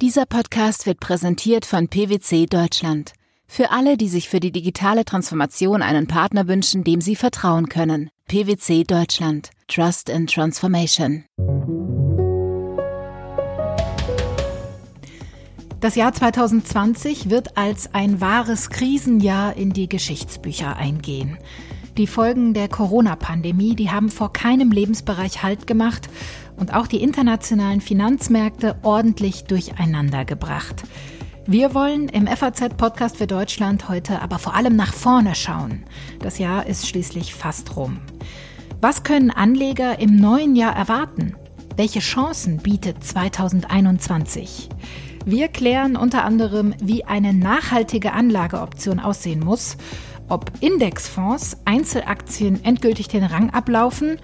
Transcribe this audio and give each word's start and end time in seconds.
Dieser 0.00 0.26
Podcast 0.26 0.86
wird 0.86 1.00
präsentiert 1.00 1.66
von 1.66 1.88
PwC 1.88 2.46
Deutschland. 2.46 3.12
Für 3.46 3.70
alle, 3.70 3.96
die 3.96 4.08
sich 4.08 4.28
für 4.28 4.40
die 4.40 4.52
digitale 4.52 5.04
Transformation 5.04 5.82
einen 5.82 6.06
Partner 6.06 6.48
wünschen, 6.48 6.84
dem 6.84 7.00
sie 7.00 7.16
vertrauen 7.16 7.68
können. 7.68 8.10
PwC 8.28 8.84
Deutschland. 8.84 9.50
Trust 9.68 10.08
in 10.08 10.26
Transformation. 10.26 11.24
Das 15.80 15.94
Jahr 15.94 16.12
2020 16.12 17.30
wird 17.30 17.56
als 17.56 17.94
ein 17.94 18.20
wahres 18.20 18.70
Krisenjahr 18.70 19.56
in 19.56 19.72
die 19.72 19.88
Geschichtsbücher 19.88 20.76
eingehen. 20.76 21.38
Die 21.96 22.06
Folgen 22.06 22.52
der 22.52 22.68
Corona-Pandemie, 22.68 23.74
die 23.74 23.90
haben 23.90 24.10
vor 24.10 24.32
keinem 24.32 24.70
Lebensbereich 24.70 25.42
Halt 25.42 25.66
gemacht 25.66 26.08
und 26.56 26.74
auch 26.74 26.86
die 26.86 27.02
internationalen 27.02 27.80
Finanzmärkte 27.80 28.76
ordentlich 28.82 29.44
durcheinander 29.44 30.24
gebracht. 30.24 30.84
Wir 31.46 31.74
wollen 31.74 32.08
im 32.08 32.26
FAZ-Podcast 32.26 33.18
für 33.18 33.28
Deutschland 33.28 33.88
heute 33.88 34.20
aber 34.20 34.38
vor 34.38 34.54
allem 34.54 34.74
nach 34.74 34.92
vorne 34.92 35.34
schauen. 35.34 35.84
Das 36.20 36.38
Jahr 36.38 36.66
ist 36.66 36.88
schließlich 36.88 37.34
fast 37.34 37.76
rum. 37.76 37.98
Was 38.80 39.04
können 39.04 39.30
Anleger 39.30 39.98
im 40.00 40.16
neuen 40.16 40.56
Jahr 40.56 40.74
erwarten? 40.74 41.36
Welche 41.76 42.00
Chancen 42.00 42.58
bietet 42.58 43.04
2021? 43.04 44.68
Wir 45.24 45.48
klären 45.48 45.96
unter 45.96 46.24
anderem, 46.24 46.74
wie 46.80 47.04
eine 47.04 47.32
nachhaltige 47.32 48.12
Anlageoption 48.12 48.98
aussehen 48.98 49.40
muss, 49.40 49.76
ob 50.28 50.50
Indexfonds 50.60 51.58
Einzelaktien 51.64 52.64
endgültig 52.64 53.08
den 53.08 53.24
Rang 53.24 53.50
ablaufen 53.50 54.18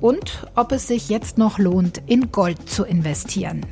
und 0.00 0.46
ob 0.54 0.72
es 0.72 0.86
sich 0.86 1.08
jetzt 1.08 1.38
noch 1.38 1.58
lohnt, 1.58 2.02
in 2.06 2.30
Gold 2.32 2.68
zu 2.68 2.84
investieren. 2.84 3.64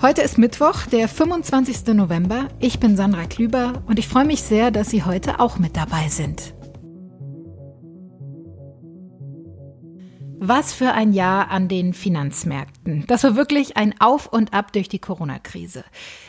Heute 0.00 0.22
ist 0.22 0.38
Mittwoch, 0.38 0.86
der 0.86 1.08
25. 1.08 1.94
November. 1.94 2.48
Ich 2.60 2.78
bin 2.78 2.96
Sandra 2.96 3.24
Klüber 3.24 3.82
und 3.86 3.98
ich 3.98 4.06
freue 4.06 4.24
mich 4.24 4.42
sehr, 4.42 4.70
dass 4.70 4.90
Sie 4.90 5.02
heute 5.02 5.40
auch 5.40 5.58
mit 5.58 5.76
dabei 5.76 6.08
sind. 6.08 6.54
Was 10.40 10.72
für 10.72 10.92
ein 10.92 11.12
Jahr 11.12 11.50
an 11.50 11.66
den 11.66 11.94
Finanzmärkten. 11.94 13.04
Das 13.08 13.24
war 13.24 13.34
wirklich 13.34 13.76
ein 13.76 14.00
Auf 14.00 14.32
und 14.32 14.54
Ab 14.54 14.72
durch 14.72 14.88
die 14.88 15.00
Corona-Krise. 15.00 15.84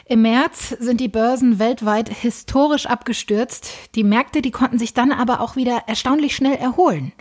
Im 0.05 0.23
März 0.23 0.75
sind 0.80 0.99
die 0.99 1.08
Börsen 1.08 1.59
weltweit 1.59 2.09
historisch 2.09 2.88
abgestürzt. 2.88 3.69
Die 3.93 4.03
Märkte, 4.03 4.41
die 4.41 4.49
konnten 4.49 4.80
sich 4.80 4.95
dann 4.95 5.11
aber 5.11 5.41
auch 5.41 5.55
wieder 5.55 5.83
erstaunlich 5.86 6.36
schnell 6.36 6.55
erholen. 6.55 7.14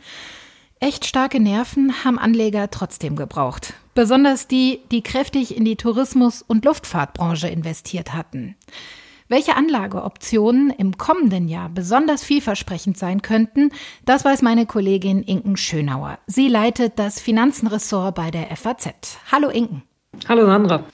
Echt 0.81 1.07
starke 1.07 1.41
Nerven 1.41 2.05
haben 2.05 2.21
Anleger 2.21 2.71
trotzdem 2.71 3.17
gebraucht. 3.17 3.75
Besonders 3.95 4.47
die, 4.47 4.81
die 4.93 5.03
kräftig 5.03 5.57
in 5.57 5.65
die 5.65 5.75
Tourismus- 5.75 6.43
und 6.43 6.65
Luftfahrtbranche 6.65 7.49
investiert 7.49 8.15
hatten. 8.15 8.55
Welche 9.27 9.57
Anlageoptionen 9.57 10.71
im 10.71 10.97
kommenden 10.97 11.49
Jahr 11.49 11.69
besonders 11.69 12.23
vielversprechend 12.23 12.97
sein 12.97 13.23
könnten, 13.23 13.73
das 14.05 14.25
weiß 14.25 14.41
meine 14.43 14.67
Kollegin 14.67 15.23
Inken 15.25 15.57
Schönauer. 15.57 16.19
Sie 16.27 16.49
leitet 16.49 16.99
das 16.99 17.21
Finanzenressort 17.21 18.15
bei 18.15 18.31
der 18.31 18.57
FAZ. 18.57 19.19
Hallo 19.33 19.49
Inken. 19.49 19.83
Hallo 20.29 20.47
Sandra. 20.47 20.85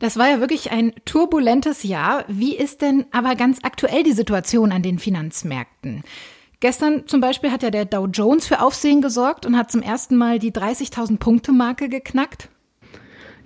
Das 0.00 0.18
war 0.18 0.28
ja 0.28 0.40
wirklich 0.40 0.72
ein 0.72 0.92
turbulentes 1.04 1.84
Jahr. 1.84 2.24
Wie 2.28 2.56
ist 2.56 2.82
denn 2.82 3.06
aber 3.12 3.36
ganz 3.36 3.60
aktuell 3.62 4.02
die 4.02 4.12
Situation 4.12 4.72
an 4.72 4.82
den 4.82 4.98
Finanzmärkten? 4.98 6.02
Gestern 6.60 7.06
zum 7.06 7.20
Beispiel 7.20 7.50
hat 7.50 7.62
ja 7.62 7.70
der 7.70 7.84
Dow 7.84 8.06
Jones 8.06 8.46
für 8.46 8.62
Aufsehen 8.62 9.02
gesorgt 9.02 9.44
und 9.44 9.56
hat 9.56 9.70
zum 9.70 9.82
ersten 9.82 10.16
Mal 10.16 10.38
die 10.38 10.52
30.000 10.52 11.18
Punkte 11.18 11.52
Marke 11.52 11.88
geknackt. 11.88 12.48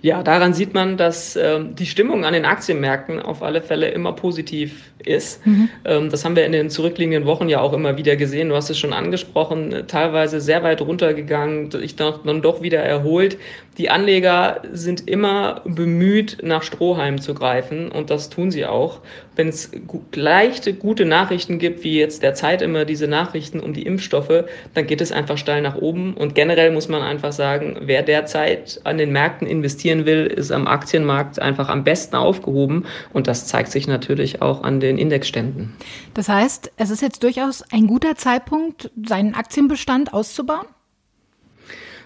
Ja, 0.03 0.23
daran 0.23 0.55
sieht 0.55 0.73
man, 0.73 0.97
dass 0.97 1.35
äh, 1.35 1.59
die 1.63 1.85
Stimmung 1.85 2.25
an 2.25 2.33
den 2.33 2.43
Aktienmärkten 2.43 3.19
auf 3.19 3.43
alle 3.43 3.61
Fälle 3.61 3.89
immer 3.89 4.13
positiv 4.13 4.91
ist. 5.05 5.45
Mhm. 5.45 5.69
Ähm, 5.85 6.09
das 6.09 6.25
haben 6.25 6.35
wir 6.35 6.45
in 6.45 6.53
den 6.53 6.71
zurückliegenden 6.71 7.25
Wochen 7.25 7.49
ja 7.49 7.61
auch 7.61 7.73
immer 7.73 7.97
wieder 7.97 8.15
gesehen. 8.15 8.49
Du 8.49 8.55
hast 8.55 8.71
es 8.71 8.79
schon 8.79 8.93
angesprochen, 8.93 9.83
teilweise 9.87 10.41
sehr 10.41 10.63
weit 10.63 10.81
runtergegangen, 10.81 11.69
sich 11.69 11.95
dann 11.95 12.41
doch 12.41 12.63
wieder 12.63 12.79
erholt. 12.79 13.37
Die 13.77 13.91
Anleger 13.91 14.63
sind 14.71 15.07
immer 15.07 15.61
bemüht, 15.65 16.39
nach 16.41 16.63
Strohhalm 16.63 17.21
zu 17.21 17.35
greifen 17.35 17.91
und 17.91 18.09
das 18.09 18.31
tun 18.31 18.49
sie 18.49 18.65
auch. 18.65 19.01
Wenn 19.35 19.47
es 19.47 19.71
leichte, 20.13 20.73
gute 20.73 21.05
Nachrichten 21.05 21.57
gibt, 21.57 21.83
wie 21.83 21.97
jetzt 21.97 22.21
derzeit 22.21 22.61
immer 22.61 22.85
diese 22.85 23.07
Nachrichten 23.07 23.59
um 23.59 23.73
die 23.73 23.83
Impfstoffe, 23.83 24.43
dann 24.73 24.87
geht 24.87 24.99
es 25.01 25.11
einfach 25.11 25.37
steil 25.37 25.61
nach 25.61 25.75
oben. 25.75 26.13
Und 26.15 26.35
generell 26.35 26.71
muss 26.71 26.89
man 26.89 27.01
einfach 27.01 27.31
sagen, 27.31 27.77
wer 27.81 28.03
derzeit 28.03 28.81
an 28.83 28.97
den 28.97 29.11
Märkten 29.11 29.47
investieren 29.47 30.05
will, 30.05 30.25
ist 30.25 30.51
am 30.51 30.67
Aktienmarkt 30.67 31.41
einfach 31.41 31.69
am 31.69 31.83
besten 31.83 32.15
aufgehoben. 32.15 32.85
Und 33.13 33.27
das 33.27 33.47
zeigt 33.47 33.71
sich 33.71 33.87
natürlich 33.87 34.41
auch 34.41 34.63
an 34.63 34.79
den 34.79 34.97
Indexständen. 34.97 35.73
Das 36.13 36.27
heißt, 36.27 36.71
es 36.77 36.89
ist 36.89 37.01
jetzt 37.01 37.23
durchaus 37.23 37.63
ein 37.71 37.87
guter 37.87 38.15
Zeitpunkt, 38.15 38.91
seinen 39.05 39.33
Aktienbestand 39.33 40.13
auszubauen? 40.13 40.67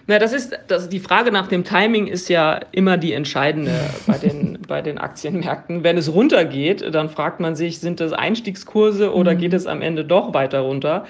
Na, 0.08 0.20
das 0.20 0.32
ist, 0.32 0.56
das, 0.68 0.88
die 0.88 1.00
Frage 1.00 1.32
nach 1.32 1.48
dem 1.48 1.64
Timing 1.64 2.06
ist 2.06 2.28
ja 2.28 2.60
immer 2.70 2.96
die 2.96 3.12
entscheidende 3.12 3.72
bei 4.06 4.18
den, 4.18 4.45
bei 4.66 4.82
den 4.82 4.98
Aktienmärkten. 4.98 5.84
Wenn 5.84 5.96
es 5.96 6.12
runtergeht, 6.12 6.94
dann 6.94 7.08
fragt 7.08 7.40
man 7.40 7.56
sich, 7.56 7.78
sind 7.78 8.00
das 8.00 8.12
Einstiegskurse 8.12 9.12
oder 9.12 9.34
mhm. 9.34 9.38
geht 9.38 9.52
es 9.52 9.66
am 9.66 9.82
Ende 9.82 10.04
doch 10.04 10.34
weiter 10.34 10.60
runter? 10.60 11.04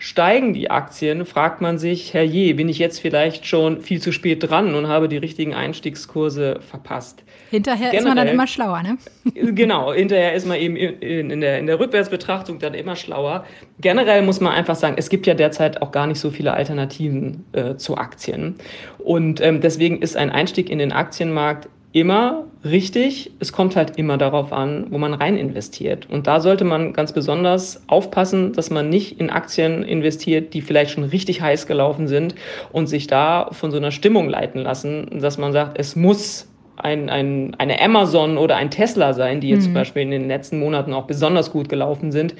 Steigen 0.00 0.54
die 0.54 0.70
Aktien, 0.70 1.26
fragt 1.26 1.60
man 1.60 1.76
sich, 1.78 2.14
herrje, 2.14 2.54
bin 2.54 2.68
ich 2.68 2.78
jetzt 2.78 3.00
vielleicht 3.00 3.46
schon 3.46 3.80
viel 3.80 4.00
zu 4.00 4.12
spät 4.12 4.48
dran 4.48 4.76
und 4.76 4.86
habe 4.86 5.08
die 5.08 5.16
richtigen 5.16 5.54
Einstiegskurse 5.54 6.60
verpasst? 6.60 7.24
Hinterher 7.50 7.90
Generell, 7.90 7.98
ist 7.98 8.04
man 8.06 8.16
dann 8.16 8.28
immer 8.28 8.46
schlauer, 8.46 8.82
ne? 8.84 8.98
genau, 9.54 9.92
hinterher 9.92 10.34
ist 10.34 10.46
man 10.46 10.56
eben 10.58 10.76
in, 10.76 11.30
in, 11.30 11.40
der, 11.40 11.58
in 11.58 11.66
der 11.66 11.80
Rückwärtsbetrachtung 11.80 12.60
dann 12.60 12.74
immer 12.74 12.94
schlauer. 12.94 13.44
Generell 13.80 14.22
muss 14.22 14.40
man 14.40 14.52
einfach 14.52 14.76
sagen, 14.76 14.94
es 14.98 15.08
gibt 15.08 15.26
ja 15.26 15.34
derzeit 15.34 15.82
auch 15.82 15.90
gar 15.90 16.06
nicht 16.06 16.20
so 16.20 16.30
viele 16.30 16.52
Alternativen 16.52 17.44
äh, 17.52 17.74
zu 17.74 17.96
Aktien. 17.96 18.54
Und 18.98 19.40
ähm, 19.40 19.60
deswegen 19.60 20.00
ist 20.00 20.16
ein 20.16 20.30
Einstieg 20.30 20.70
in 20.70 20.78
den 20.78 20.92
Aktienmarkt 20.92 21.68
immer 21.92 22.44
richtig. 22.64 23.32
Es 23.38 23.52
kommt 23.52 23.76
halt 23.76 23.96
immer 23.96 24.18
darauf 24.18 24.52
an, 24.52 24.86
wo 24.90 24.98
man 24.98 25.14
rein 25.14 25.36
investiert. 25.36 26.08
Und 26.10 26.26
da 26.26 26.40
sollte 26.40 26.64
man 26.64 26.92
ganz 26.92 27.12
besonders 27.12 27.82
aufpassen, 27.86 28.52
dass 28.52 28.70
man 28.70 28.88
nicht 28.88 29.20
in 29.20 29.30
Aktien 29.30 29.82
investiert, 29.82 30.54
die 30.54 30.60
vielleicht 30.60 30.90
schon 30.90 31.04
richtig 31.04 31.40
heiß 31.40 31.66
gelaufen 31.66 32.06
sind 32.08 32.34
und 32.72 32.88
sich 32.88 33.06
da 33.06 33.48
von 33.52 33.70
so 33.70 33.78
einer 33.78 33.90
Stimmung 33.90 34.28
leiten 34.28 34.60
lassen, 34.60 35.06
dass 35.20 35.38
man 35.38 35.52
sagt, 35.52 35.78
es 35.78 35.96
muss 35.96 36.48
ein, 36.76 37.08
ein, 37.08 37.56
eine 37.58 37.80
Amazon 37.80 38.38
oder 38.38 38.56
ein 38.56 38.70
Tesla 38.70 39.12
sein, 39.12 39.40
die 39.40 39.48
jetzt 39.48 39.60
mhm. 39.60 39.66
zum 39.66 39.74
Beispiel 39.74 40.02
in 40.02 40.10
den 40.10 40.28
letzten 40.28 40.58
Monaten 40.60 40.92
auch 40.92 41.06
besonders 41.06 41.50
gut 41.50 41.68
gelaufen 41.68 42.12
sind, 42.12 42.34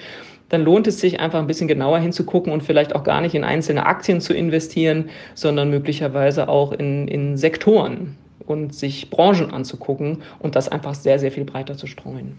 dann 0.50 0.62
lohnt 0.62 0.86
es 0.86 1.00
sich 1.00 1.20
einfach 1.20 1.40
ein 1.40 1.46
bisschen 1.46 1.68
genauer 1.68 1.98
hinzugucken 1.98 2.52
und 2.52 2.62
vielleicht 2.62 2.94
auch 2.94 3.02
gar 3.02 3.20
nicht 3.20 3.34
in 3.34 3.44
einzelne 3.44 3.84
Aktien 3.84 4.20
zu 4.20 4.32
investieren, 4.32 5.10
sondern 5.34 5.70
möglicherweise 5.70 6.48
auch 6.48 6.72
in, 6.72 7.08
in 7.08 7.36
Sektoren 7.36 8.16
und 8.48 8.74
sich 8.74 9.10
Branchen 9.10 9.52
anzugucken 9.52 10.22
und 10.38 10.56
das 10.56 10.68
einfach 10.68 10.94
sehr, 10.94 11.18
sehr 11.18 11.32
viel 11.32 11.44
breiter 11.44 11.76
zu 11.76 11.86
streuen. 11.86 12.36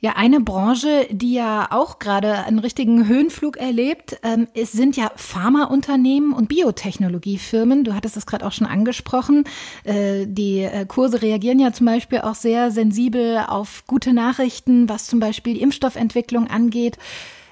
Ja, 0.00 0.12
eine 0.14 0.40
Branche, 0.40 1.08
die 1.10 1.34
ja 1.34 1.66
auch 1.70 1.98
gerade 1.98 2.44
einen 2.44 2.60
richtigen 2.60 3.08
Höhenflug 3.08 3.56
erlebt, 3.56 4.16
ähm, 4.22 4.46
es 4.54 4.70
sind 4.70 4.96
ja 4.96 5.10
Pharmaunternehmen 5.16 6.32
und 6.32 6.48
Biotechnologiefirmen. 6.48 7.82
Du 7.82 7.94
hattest 7.94 8.16
das 8.16 8.24
gerade 8.24 8.46
auch 8.46 8.52
schon 8.52 8.68
angesprochen. 8.68 9.42
Äh, 9.82 10.26
die 10.28 10.60
äh, 10.60 10.86
Kurse 10.86 11.20
reagieren 11.20 11.58
ja 11.58 11.72
zum 11.72 11.86
Beispiel 11.86 12.20
auch 12.20 12.36
sehr 12.36 12.70
sensibel 12.70 13.38
auf 13.48 13.82
gute 13.88 14.12
Nachrichten, 14.12 14.88
was 14.88 15.08
zum 15.08 15.18
Beispiel 15.18 15.54
die 15.54 15.62
Impfstoffentwicklung 15.62 16.46
angeht. 16.46 16.96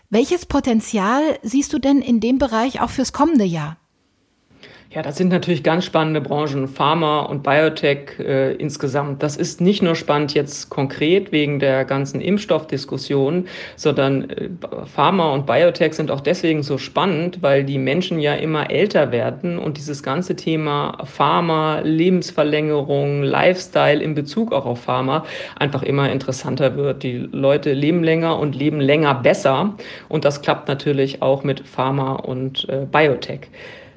Welches 0.09 0.47
Potenzial 0.47 1.23
siehst 1.43 1.73
du 1.73 1.81
denn 1.81 2.01
in 2.01 2.21
dem 2.21 2.39
Bereich 2.39 2.81
auch 2.81 2.91
fürs 2.91 3.13
kommende 3.13 3.45
Jahr? 3.45 3.77
Ja, 4.97 5.03
das 5.03 5.17
sind 5.17 5.29
natürlich 5.29 5.63
ganz 5.63 5.85
spannende 5.85 6.23
Branchen, 6.23 6.69
Pharma 6.69 7.21
und 7.21 7.43
Biotech 7.43 8.19
äh, 8.19 8.55
insgesamt. 8.55 9.23
Das 9.23 9.37
ist 9.37 9.61
nicht 9.61 9.83
nur 9.83 9.95
spannend 9.95 10.33
jetzt 10.33 10.71
konkret 10.71 11.33
wegen 11.33 11.59
der 11.59 11.85
ganzen 11.85 12.23
Impfstoffdiskussion, 12.23 13.47
sondern 13.77 14.31
äh, 14.31 14.49
Pharma 14.87 15.35
und 15.35 15.45
Biotech 15.45 15.93
sind 15.93 16.11
auch 16.11 16.23
deswegen 16.23 16.63
so 16.63 16.79
spannend, 16.79 17.43
weil 17.43 17.63
die 17.65 17.77
Menschen 17.77 18.21
ja 18.21 18.37
immer 18.37 18.71
älter 18.71 19.13
werden 19.13 19.59
und 19.59 19.77
dieses 19.77 20.03
ganze 20.03 20.35
Thema 20.35 20.97
Pharma, 21.05 21.81
Lebensverlängerung, 21.81 23.23
Lifestyle 23.23 24.03
in 24.03 24.15
Bezug 24.15 24.51
auch 24.51 24.65
auf 24.65 24.81
Pharma 24.81 25.27
einfach 25.59 25.83
immer 25.83 26.11
interessanter 26.11 26.75
wird. 26.75 27.03
Die 27.03 27.19
Leute 27.19 27.75
leben 27.75 28.03
länger 28.03 28.39
und 28.39 28.57
leben 28.57 28.81
länger 28.81 29.13
besser 29.13 29.75
und 30.09 30.25
das 30.25 30.41
klappt 30.41 30.69
natürlich 30.69 31.21
auch 31.21 31.45
mit 31.45 31.69
Pharma 31.69 32.15
und 32.15 32.67
äh, 32.71 32.87
Biotech. 32.91 33.51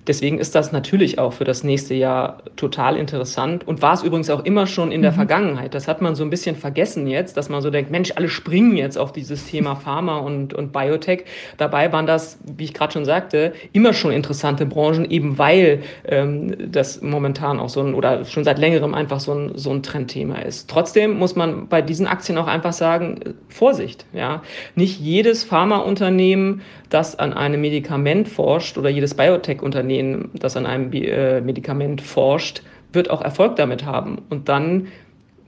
Deswegen 0.09 0.39
ist 0.39 0.55
das 0.55 0.71
natürlich 0.71 1.19
auch 1.19 1.33
für 1.33 1.43
das 1.43 1.63
nächste 1.63 1.93
Jahr 1.93 2.39
total 2.55 2.97
interessant 2.97 3.67
und 3.67 3.83
war 3.83 3.93
es 3.93 4.01
übrigens 4.01 4.31
auch 4.31 4.43
immer 4.43 4.65
schon 4.65 4.91
in 4.91 5.03
der 5.03 5.11
mhm. 5.11 5.17
Vergangenheit. 5.17 5.75
Das 5.75 5.87
hat 5.87 6.01
man 6.01 6.15
so 6.15 6.23
ein 6.23 6.31
bisschen 6.31 6.55
vergessen 6.55 7.05
jetzt, 7.05 7.37
dass 7.37 7.47
man 7.47 7.61
so 7.61 7.69
denkt, 7.69 7.91
Mensch, 7.91 8.13
alle 8.15 8.27
springen 8.27 8.75
jetzt 8.75 8.97
auf 8.97 9.13
dieses 9.13 9.45
Thema 9.45 9.75
Pharma 9.75 10.17
und, 10.17 10.55
und 10.55 10.73
Biotech. 10.73 11.25
Dabei 11.57 11.93
waren 11.93 12.07
das, 12.07 12.39
wie 12.43 12.63
ich 12.63 12.73
gerade 12.73 12.91
schon 12.91 13.05
sagte, 13.05 13.53
immer 13.71 13.93
schon 13.93 14.11
interessante 14.11 14.65
Branchen, 14.65 15.05
eben 15.09 15.37
weil 15.37 15.83
ähm, 16.07 16.55
das 16.71 17.03
momentan 17.03 17.59
auch 17.59 17.69
so 17.69 17.81
ein 17.81 17.93
oder 17.93 18.25
schon 18.25 18.43
seit 18.43 18.57
längerem 18.57 18.95
einfach 18.95 19.19
so 19.19 19.33
ein, 19.33 19.51
so 19.55 19.69
ein 19.69 19.83
Trendthema 19.83 20.39
ist. 20.39 20.71
Trotzdem 20.71 21.19
muss 21.19 21.35
man 21.35 21.67
bei 21.67 21.83
diesen 21.83 22.07
Aktien 22.07 22.39
auch 22.39 22.47
einfach 22.47 22.73
sagen, 22.73 23.35
Vorsicht, 23.47 24.07
ja. 24.11 24.41
Nicht 24.73 24.99
jedes 24.99 25.43
Pharmaunternehmen, 25.43 26.61
das 26.89 27.17
an 27.17 27.33
einem 27.33 27.61
Medikament 27.61 28.27
forscht 28.27 28.77
oder 28.77 28.89
jedes 28.89 29.13
Biotech-Unternehmen, 29.13 30.31
das 30.33 30.57
an 30.57 30.65
einem 30.65 30.91
äh, 30.93 31.41
Medikament 31.41 32.01
forscht, 32.01 32.63
wird 32.91 33.09
auch 33.09 33.21
Erfolg 33.21 33.55
damit 33.55 33.85
haben. 33.85 34.19
Und 34.29 34.49
dann 34.49 34.87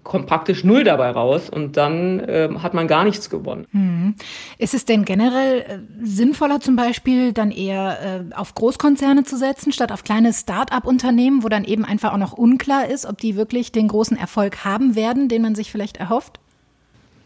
kommt 0.04 0.28
praktisch 0.28 0.64
null 0.64 0.84
dabei 0.84 1.12
raus 1.12 1.50
und 1.50 1.78
dann 1.78 2.20
äh, 2.22 2.50
hat 2.62 2.74
man 2.74 2.88
gar 2.88 3.04
nichts 3.04 3.30
gewonnen. 3.30 3.68
Hm. 3.72 4.16
Ist 4.58 4.74
es 4.74 4.86
denn 4.86 5.06
generell 5.06 5.62
äh, 5.62 5.80
sinnvoller 6.04 6.60
zum 6.60 6.76
Beispiel 6.76 7.34
dann 7.34 7.52
eher 7.52 8.26
äh, 8.32 8.36
auf 8.36 8.56
Großkonzerne 8.56 9.24
zu 9.24 9.38
setzen, 9.38 9.72
statt 9.72 9.92
auf 9.92 10.04
kleine 10.04 10.34
Start-up-Unternehmen, 10.34 11.44
wo 11.44 11.50
dann 11.50 11.64
eben 11.64 11.86
einfach 11.86 12.14
auch 12.14 12.18
noch 12.18 12.34
unklar 12.34 12.88
ist, 12.88 13.06
ob 13.06 13.20
die 13.20 13.36
wirklich 13.36 13.72
den 13.72 13.88
großen 13.88 14.18
Erfolg 14.18 14.66
haben 14.66 14.96
werden, 14.96 15.28
den 15.28 15.44
man 15.44 15.56
sich 15.56 15.72
vielleicht 15.72 15.98
erhofft? 15.98 16.40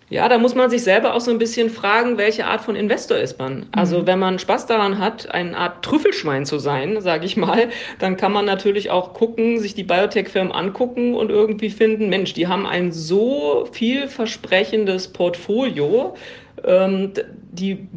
Ja, 0.09 0.29
da 0.29 0.37
muss 0.37 0.53
man 0.53 0.69
sich 0.69 0.83
selber 0.83 1.15
auch 1.15 1.21
so 1.21 1.31
ein 1.31 1.39
bisschen 1.39 1.71
fragen, 1.71 2.19
welche 2.19 2.45
Art 2.45 2.61
von 2.61 2.75
Investor 2.75 3.17
ist 3.17 3.39
man. 3.39 3.65
Also 3.71 3.99
mhm. 3.99 4.07
wenn 4.07 4.19
man 4.19 4.39
Spaß 4.39 4.67
daran 4.67 4.99
hat, 4.99 5.33
eine 5.33 5.57
Art 5.57 5.83
Trüffelschwein 5.83 6.45
zu 6.45 6.59
sein, 6.59 7.01
sage 7.01 7.25
ich 7.25 7.37
mal, 7.37 7.69
dann 7.97 8.15
kann 8.15 8.31
man 8.31 8.45
natürlich 8.45 8.91
auch 8.91 9.13
gucken, 9.13 9.59
sich 9.59 9.73
die 9.73 9.83
Biotech-Firmen 9.83 10.51
angucken 10.51 11.15
und 11.15 11.31
irgendwie 11.31 11.71
finden, 11.71 12.09
Mensch, 12.09 12.33
die 12.33 12.47
haben 12.47 12.67
ein 12.67 12.91
so 12.91 13.67
vielversprechendes 13.71 15.07
Portfolio, 15.07 16.15
ähm, 16.63 17.11
die 17.55 17.87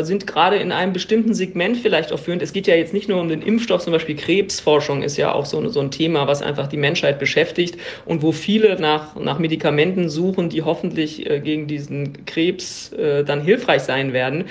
sind 0.00 0.26
gerade 0.26 0.56
in 0.56 0.72
einem 0.72 0.92
bestimmten 0.92 1.34
Segment 1.34 1.76
vielleicht 1.76 2.12
auch 2.12 2.18
führend. 2.18 2.42
Es 2.42 2.52
geht 2.52 2.66
ja 2.66 2.74
jetzt 2.74 2.94
nicht 2.94 3.08
nur 3.08 3.20
um 3.20 3.28
den 3.28 3.42
Impfstoff, 3.42 3.82
zum 3.82 3.92
Beispiel 3.92 4.16
Krebsforschung 4.16 5.02
ist 5.02 5.16
ja 5.16 5.32
auch 5.32 5.46
so, 5.46 5.68
so 5.68 5.80
ein 5.80 5.90
Thema, 5.90 6.26
was 6.26 6.42
einfach 6.42 6.68
die 6.68 6.76
Menschheit 6.76 7.18
beschäftigt 7.18 7.76
und 8.06 8.22
wo 8.22 8.32
viele 8.32 8.80
nach, 8.80 9.16
nach 9.16 9.38
Medikamenten 9.38 10.08
suchen, 10.08 10.48
die 10.48 10.62
hoffentlich 10.62 11.28
äh, 11.28 11.40
gegen 11.40 11.66
diesen 11.66 12.24
Krebs 12.24 12.92
äh, 12.92 13.24
dann 13.24 13.42
hilfreich 13.42 13.82
sein 13.82 14.12
werden. 14.12 14.44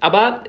Aber 0.00 0.44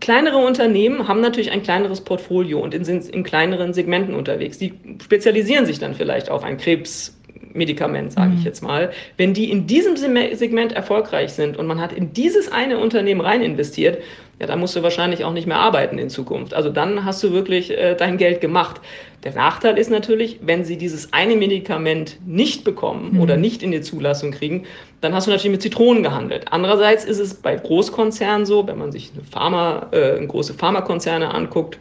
kleinere 0.00 0.38
Unternehmen 0.38 1.08
haben 1.08 1.20
natürlich 1.20 1.50
ein 1.50 1.62
kleineres 1.62 2.00
Portfolio 2.00 2.60
und 2.60 2.72
sind 2.84 3.08
in 3.08 3.24
kleineren 3.24 3.74
Segmenten 3.74 4.14
unterwegs. 4.14 4.58
Die 4.58 4.72
spezialisieren 5.02 5.66
sich 5.66 5.78
dann 5.78 5.94
vielleicht 5.94 6.30
auf 6.30 6.44
ein 6.44 6.58
Krebs 6.58 7.19
Medikament, 7.52 8.12
sage 8.12 8.32
ich 8.34 8.40
mhm. 8.40 8.46
jetzt 8.46 8.62
mal, 8.62 8.90
wenn 9.16 9.34
die 9.34 9.50
in 9.50 9.66
diesem 9.66 9.96
Segment 9.96 10.72
erfolgreich 10.72 11.32
sind 11.32 11.56
und 11.56 11.66
man 11.66 11.80
hat 11.80 11.92
in 11.92 12.12
dieses 12.12 12.50
eine 12.50 12.78
Unternehmen 12.78 13.20
rein 13.20 13.42
investiert, 13.42 13.98
ja, 14.40 14.46
dann 14.46 14.58
musst 14.58 14.74
du 14.74 14.82
wahrscheinlich 14.82 15.22
auch 15.24 15.34
nicht 15.34 15.46
mehr 15.46 15.58
arbeiten 15.58 15.98
in 15.98 16.08
Zukunft. 16.08 16.54
Also 16.54 16.70
dann 16.70 17.04
hast 17.04 17.22
du 17.22 17.32
wirklich 17.32 17.70
äh, 17.70 17.94
dein 17.94 18.16
Geld 18.16 18.40
gemacht. 18.40 18.80
Der 19.22 19.34
Nachteil 19.34 19.76
ist 19.76 19.90
natürlich, 19.90 20.38
wenn 20.40 20.64
sie 20.64 20.78
dieses 20.78 21.12
eine 21.12 21.36
Medikament 21.36 22.18
nicht 22.24 22.64
bekommen 22.64 23.12
mhm. 23.12 23.20
oder 23.20 23.36
nicht 23.36 23.62
in 23.62 23.70
die 23.70 23.82
Zulassung 23.82 24.30
kriegen, 24.30 24.64
dann 25.02 25.14
hast 25.14 25.26
du 25.26 25.30
natürlich 25.30 25.52
mit 25.52 25.62
Zitronen 25.62 26.02
gehandelt. 26.02 26.46
Andererseits 26.50 27.04
ist 27.04 27.18
es 27.18 27.34
bei 27.34 27.54
Großkonzernen 27.54 28.46
so, 28.46 28.66
wenn 28.66 28.78
man 28.78 28.92
sich 28.92 29.12
eine 29.12 29.24
Pharma, 29.24 29.88
äh, 29.92 30.24
große 30.26 30.54
Pharmakonzerne 30.54 31.34
anguckt, 31.34 31.78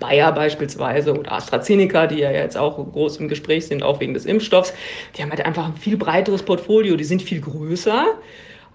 Bayer 0.00 0.32
beispielsweise 0.32 1.18
oder 1.18 1.32
AstraZeneca, 1.32 2.06
die 2.06 2.18
ja 2.18 2.30
jetzt 2.30 2.56
auch 2.56 2.76
groß 2.76 3.18
im 3.18 3.28
Gespräch 3.28 3.66
sind, 3.66 3.82
auch 3.82 4.00
wegen 4.00 4.14
des 4.14 4.26
Impfstoffs, 4.26 4.72
die 5.16 5.22
haben 5.22 5.30
halt 5.30 5.44
einfach 5.44 5.66
ein 5.66 5.76
viel 5.76 5.96
breiteres 5.96 6.42
Portfolio, 6.42 6.96
die 6.96 7.04
sind 7.04 7.22
viel 7.22 7.40
größer. 7.40 8.06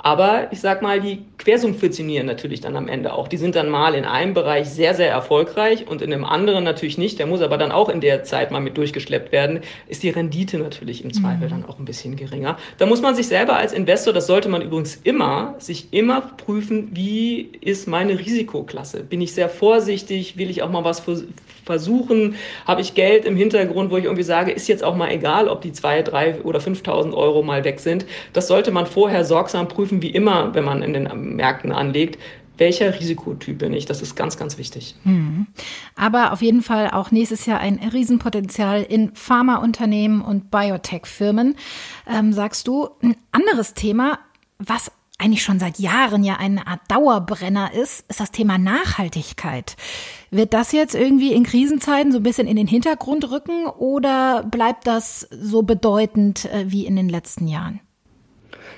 Aber 0.04 0.48
ich 0.52 0.60
sag 0.60 0.82
mal, 0.82 1.00
die 1.00 1.24
quersubventionieren 1.38 2.26
natürlich 2.26 2.60
dann 2.60 2.76
am 2.76 2.88
Ende 2.88 3.14
auch. 3.14 3.28
Die 3.28 3.38
sind 3.38 3.56
dann 3.56 3.70
mal 3.70 3.94
in 3.94 4.04
einem 4.04 4.34
Bereich 4.34 4.68
sehr, 4.68 4.96
sehr 4.96 5.12
erfolgreich 5.12 5.88
und 5.88 6.02
in 6.02 6.12
einem 6.12 6.26
anderen 6.26 6.64
natürlich 6.64 6.98
nicht. 6.98 7.20
Der 7.20 7.28
muss 7.28 7.42
aber 7.42 7.60
dann 7.60 7.72
auch 7.72 7.88
in 7.88 8.02
der 8.02 8.24
Zeit 8.24 8.50
mal 8.50 8.62
mit 8.62 8.78
durchgeschleppt 8.78 9.32
werden. 9.32 9.60
Ist 9.88 10.02
die 10.02 10.10
Rendite 10.10 10.58
natürlich 10.58 11.04
im 11.04 11.14
Zweifel 11.14 11.46
mhm. 11.46 11.52
dann 11.52 11.66
auch 11.66 11.78
ein 11.78 11.86
bisschen 11.86 12.16
geringer. 12.16 12.58
Da 12.80 12.88
muss 12.88 13.02
man 13.02 13.14
sich 13.14 13.28
selber 13.28 13.58
als 13.58 13.74
Investor, 13.74 14.12
das 14.12 14.26
sollte 14.26 14.50
man 14.50 14.64
übrigens 14.64 14.96
immer, 14.96 15.54
sich 15.60 15.94
immer 15.94 16.22
prüfen, 16.22 16.90
wie 16.94 17.52
ist 17.62 17.88
meine 17.88 18.18
Risikoklasse? 18.18 19.04
Bin 19.04 19.22
ich 19.22 19.34
sehr 19.34 19.50
vorsichtig? 19.50 20.36
Will 20.38 20.50
ich 20.50 20.64
auch 20.64 20.72
mal 20.72 20.84
was 20.84 21.00
versuchen? 21.72 22.36
Habe 22.68 22.82
ich 22.82 22.96
Geld 22.96 23.24
im 23.24 23.38
Hintergrund, 23.38 23.92
wo 23.92 23.98
ich 23.98 24.04
irgendwie 24.04 24.24
sage, 24.24 24.52
ist 24.52 24.68
jetzt 24.68 24.84
auch 24.84 24.96
mal 24.96 25.10
egal, 25.10 25.48
ob 25.48 25.62
die 25.62 25.72
zwei, 25.72 26.02
drei 26.02 26.42
oder 26.42 26.60
5.000 26.60 27.14
Euro 27.14 27.44
mal 27.44 27.64
weg 27.64 27.80
sind? 27.80 28.06
Das 28.34 28.48
sollte 28.48 28.72
man 28.72 28.86
vorher 28.86 29.24
sorgsam 29.24 29.70
prüfen, 29.70 30.02
wie 30.02 30.10
immer, 30.10 30.54
wenn 30.54 30.66
man 30.66 30.84
in 30.84 30.94
den 30.94 31.36
Märkten 31.36 31.72
anlegt 31.72 32.18
welcher 32.58 32.94
Risikotyp 32.94 33.58
bin 33.58 33.74
ich? 33.74 33.88
Das 33.88 34.04
ist 34.04 34.16
ganz, 34.16 34.38
ganz 34.38 34.60
wichtig. 34.60 34.96
Hm. 35.02 35.48
Aber 35.96 36.32
auf 36.32 36.44
jeden 36.44 36.62
Fall 36.62 36.92
auch 36.92 37.10
nächstes 37.10 37.48
Jahr 37.48 37.60
ein 37.60 37.80
Riesenpotenzial 37.80 38.84
in 38.84 39.16
Pharmaunternehmen 39.16 40.22
und 40.22 40.52
Biotech-Firmen. 40.52 41.56
Ähm, 42.08 42.34
sagst 42.34 42.68
du, 42.68 42.90
ein 43.02 43.16
anderes 43.32 43.74
Thema, 43.74 44.20
was 44.60 44.92
eigentlich 45.22 45.44
schon 45.44 45.60
seit 45.60 45.80
Jahren 45.80 46.24
ja 46.24 46.38
eine 46.38 46.68
Art 46.68 46.82
Dauerbrenner 46.90 47.74
ist, 47.74 48.06
ist 48.10 48.20
das 48.20 48.32
Thema 48.32 48.58
Nachhaltigkeit. 48.58 49.76
Wird 50.32 50.54
das 50.54 50.72
jetzt 50.72 50.96
irgendwie 50.96 51.34
in 51.34 51.44
Krisenzeiten 51.44 52.12
so 52.12 52.20
ein 52.20 52.24
bisschen 52.24 52.48
in 52.48 52.56
den 52.56 52.68
Hintergrund 52.68 53.30
rücken 53.30 53.68
oder 53.68 54.44
bleibt 54.44 54.88
das 54.88 55.28
so 55.32 55.62
bedeutend 55.62 56.46
äh, 56.46 56.66
wie 56.68 56.86
in 56.86 56.96
den 56.96 57.10
letzten 57.10 57.48
Jahren? 57.48 57.80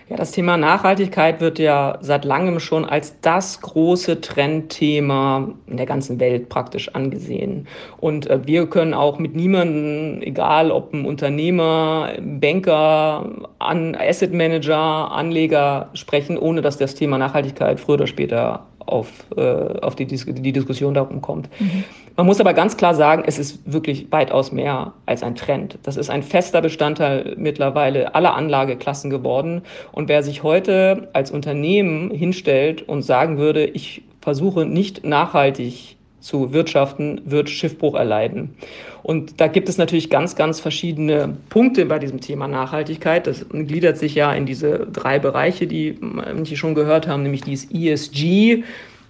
Ja, 0.10 0.18
das 0.18 0.32
Thema 0.32 0.58
Nachhaltigkeit 0.58 1.40
wird 1.40 1.60
ja 1.60 1.98
seit 2.02 2.26
langem 2.26 2.60
schon 2.60 2.84
als 2.84 3.22
das 3.22 3.62
große 3.62 4.20
Trendthema 4.20 5.54
in 5.66 5.78
der 5.78 5.86
ganzen 5.86 6.20
Welt 6.20 6.50
praktisch 6.50 6.90
angesehen. 6.90 7.68
Und 8.02 8.30
äh, 8.30 8.46
wir 8.46 8.68
können 8.68 8.94
auch 8.94 9.18
mit 9.18 9.34
niemandem, 9.34 10.22
egal 10.22 10.72
ob 10.72 10.94
ein 10.94 11.06
Unternehmer, 11.06 12.10
Banker, 12.20 13.48
An 13.60 13.96
Asset 13.96 14.34
Manager, 14.34 15.10
Anleger 15.12 15.90
sprechen, 15.94 16.38
ohne 16.38 16.62
dass 16.62 16.78
das 16.78 16.96
Thema 16.96 17.18
Nachhaltigkeit 17.18 17.80
früher 17.80 17.96
oder 17.96 18.08
später 18.08 18.66
auf, 18.86 19.26
äh, 19.36 19.42
auf 19.42 19.96
die, 19.96 20.06
Dis 20.06 20.26
die 20.26 20.52
Diskussion 20.52 20.94
darum 20.94 21.22
kommt. 21.22 21.50
Mhm. 21.60 21.84
Man 22.16 22.26
muss 22.28 22.40
aber 22.40 22.54
ganz 22.54 22.78
klar 22.78 22.94
sagen, 22.94 23.24
es 23.26 23.40
ist 23.40 23.72
wirklich 23.72 24.12
weitaus 24.12 24.52
mehr 24.52 24.94
als 25.06 25.24
ein 25.24 25.36
Trend. 25.36 25.80
Das 25.84 25.98
ist 25.98 26.10
ein 26.10 26.22
fester 26.22 26.62
Bestandteil 26.62 27.34
mittlerweile 27.38 28.14
aller 28.14 28.36
Anlageklassen 28.36 29.10
geworden. 29.10 29.64
Und 29.92 30.10
wer 30.10 30.22
sich 30.22 30.44
heute 30.44 31.10
als 31.14 31.32
Unternehmen 31.32 32.12
hinstellt 32.12 32.88
und 32.88 33.02
sagen 33.02 33.38
würde, 33.38 33.66
ich 33.66 34.04
versuche 34.22 34.66
nicht 34.66 35.04
nachhaltig 35.04 35.98
zu 36.24 36.54
wirtschaften, 36.54 37.22
wird 37.26 37.50
Schiffbruch 37.50 37.96
erleiden. 37.96 38.56
Und 39.04 39.42
da 39.42 39.48
gibt 39.48 39.68
es 39.68 39.78
natürlich 39.78 40.10
ganz, 40.10 40.36
ganz 40.36 40.62
verschiedene 40.62 41.36
Punkte 41.50 41.86
bei 41.86 42.00
diesem 42.00 42.22
Thema 42.22 42.48
Nachhaltigkeit. 42.48 43.28
Das 43.28 43.46
gliedert 43.50 43.98
sich 43.98 44.16
ja 44.16 44.34
in 44.34 44.46
diese 44.46 44.88
drei 44.92 45.20
Bereiche, 45.20 45.68
die 45.68 45.98
manche 46.00 46.56
schon 46.56 46.74
gehört 46.74 47.08
haben, 47.08 47.24
nämlich 47.24 47.42
dieses 47.42 47.70
ESG, 47.72 48.64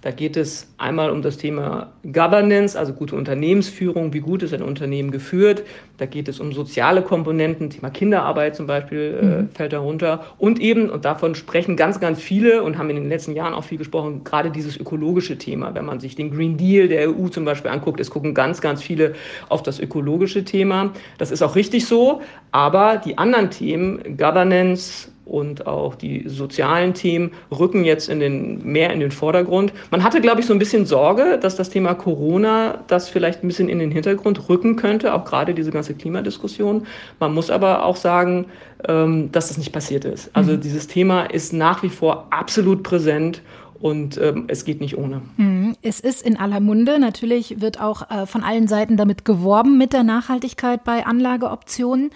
da 0.04 0.10
geht 0.10 0.36
es 0.36 0.68
einmal 0.76 1.08
um 1.08 1.22
das 1.22 1.38
Thema 1.38 1.94
Governance, 2.02 2.78
also 2.78 2.92
gute 2.92 3.16
Unternehmensführung, 3.16 4.12
wie 4.12 4.20
gut 4.20 4.42
ist 4.42 4.52
ein 4.52 4.62
Unternehmen 4.62 5.10
geführt. 5.10 5.62
Da 5.96 6.04
geht 6.04 6.28
es 6.28 6.40
um 6.40 6.52
soziale 6.52 7.00
Komponenten, 7.00 7.70
Thema 7.70 7.88
Kinderarbeit 7.88 8.54
zum 8.54 8.66
Beispiel 8.66 9.18
äh, 9.18 9.24
mhm. 9.24 9.48
fällt 9.54 9.72
darunter. 9.72 10.26
Und 10.36 10.60
eben, 10.60 10.90
und 10.90 11.06
davon 11.06 11.34
sprechen 11.34 11.74
ganz, 11.76 12.00
ganz 12.00 12.20
viele 12.20 12.62
und 12.62 12.76
haben 12.76 12.90
in 12.90 12.96
den 12.96 13.08
letzten 13.08 13.32
Jahren 13.32 13.54
auch 13.54 13.64
viel 13.64 13.78
gesprochen, 13.78 14.24
gerade 14.24 14.50
dieses 14.50 14.76
ökologische 14.76 15.38
Thema. 15.38 15.74
Wenn 15.74 15.86
man 15.86 16.00
sich 16.00 16.14
den 16.14 16.30
Green 16.30 16.58
Deal 16.58 16.86
der 16.86 17.08
EU 17.08 17.28
zum 17.28 17.46
Beispiel 17.46 17.70
anguckt, 17.70 17.98
es 17.98 18.10
gucken 18.10 18.34
ganz, 18.34 18.60
ganz 18.60 18.82
viele 18.82 19.14
auf 19.48 19.62
das 19.62 19.80
ökologische 19.80 20.44
Thema. 20.44 20.92
Das 21.16 21.30
ist 21.30 21.40
auch 21.40 21.56
richtig 21.56 21.86
so, 21.86 22.20
aber 22.52 23.00
die 23.02 23.16
anderen 23.16 23.48
Themen, 23.48 24.18
Governance, 24.18 25.13
und 25.24 25.66
auch 25.66 25.94
die 25.94 26.28
sozialen 26.28 26.94
Themen 26.94 27.32
rücken 27.50 27.84
jetzt 27.84 28.08
in 28.08 28.20
den, 28.20 28.64
mehr 28.64 28.92
in 28.92 29.00
den 29.00 29.10
Vordergrund. 29.10 29.72
Man 29.90 30.02
hatte, 30.02 30.20
glaube 30.20 30.40
ich, 30.40 30.46
so 30.46 30.52
ein 30.52 30.58
bisschen 30.58 30.86
Sorge, 30.86 31.38
dass 31.40 31.56
das 31.56 31.70
Thema 31.70 31.94
Corona 31.94 32.84
das 32.88 33.08
vielleicht 33.08 33.42
ein 33.42 33.48
bisschen 33.48 33.68
in 33.68 33.78
den 33.78 33.90
Hintergrund 33.90 34.48
rücken 34.48 34.76
könnte, 34.76 35.14
auch 35.14 35.24
gerade 35.24 35.54
diese 35.54 35.70
ganze 35.70 35.94
Klimadiskussion. 35.94 36.86
Man 37.20 37.32
muss 37.32 37.50
aber 37.50 37.84
auch 37.84 37.96
sagen, 37.96 38.46
ähm, 38.86 39.32
dass 39.32 39.48
das 39.48 39.58
nicht 39.58 39.72
passiert 39.72 40.04
ist. 40.04 40.30
Also 40.34 40.52
mhm. 40.52 40.60
dieses 40.60 40.86
Thema 40.86 41.24
ist 41.24 41.52
nach 41.52 41.82
wie 41.82 41.88
vor 41.88 42.26
absolut 42.30 42.82
präsent 42.82 43.40
und 43.84 44.16
ähm, 44.18 44.44
es 44.48 44.64
geht 44.64 44.80
nicht 44.80 44.96
ohne. 44.96 45.20
Mhm. 45.36 45.76
Es 45.82 46.00
ist 46.00 46.22
in 46.22 46.38
aller 46.38 46.60
Munde. 46.60 46.98
Natürlich 46.98 47.60
wird 47.60 47.80
auch 47.80 48.10
äh, 48.10 48.24
von 48.24 48.42
allen 48.42 48.66
Seiten 48.66 48.96
damit 48.96 49.26
geworben 49.26 49.76
mit 49.76 49.92
der 49.92 50.04
Nachhaltigkeit 50.04 50.84
bei 50.84 51.04
Anlageoptionen. 51.04 52.10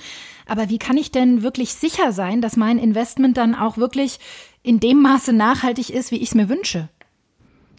Aber 0.49 0.71
wie 0.71 0.79
kann 0.79 0.97
ich 0.97 1.13
denn 1.13 1.43
wirklich 1.43 1.75
sicher 1.75 2.11
sein, 2.11 2.41
dass 2.41 2.57
mein 2.57 2.79
Investment 2.79 3.37
dann 3.37 3.55
auch 3.55 3.77
wirklich 3.77 4.19
in 4.63 4.81
dem 4.81 5.01
Maße 5.03 5.33
nachhaltig 5.33 5.91
ist, 5.91 6.11
wie 6.11 6.17
ich 6.17 6.31
es 6.31 6.35
mir 6.35 6.49
wünsche? 6.49 6.89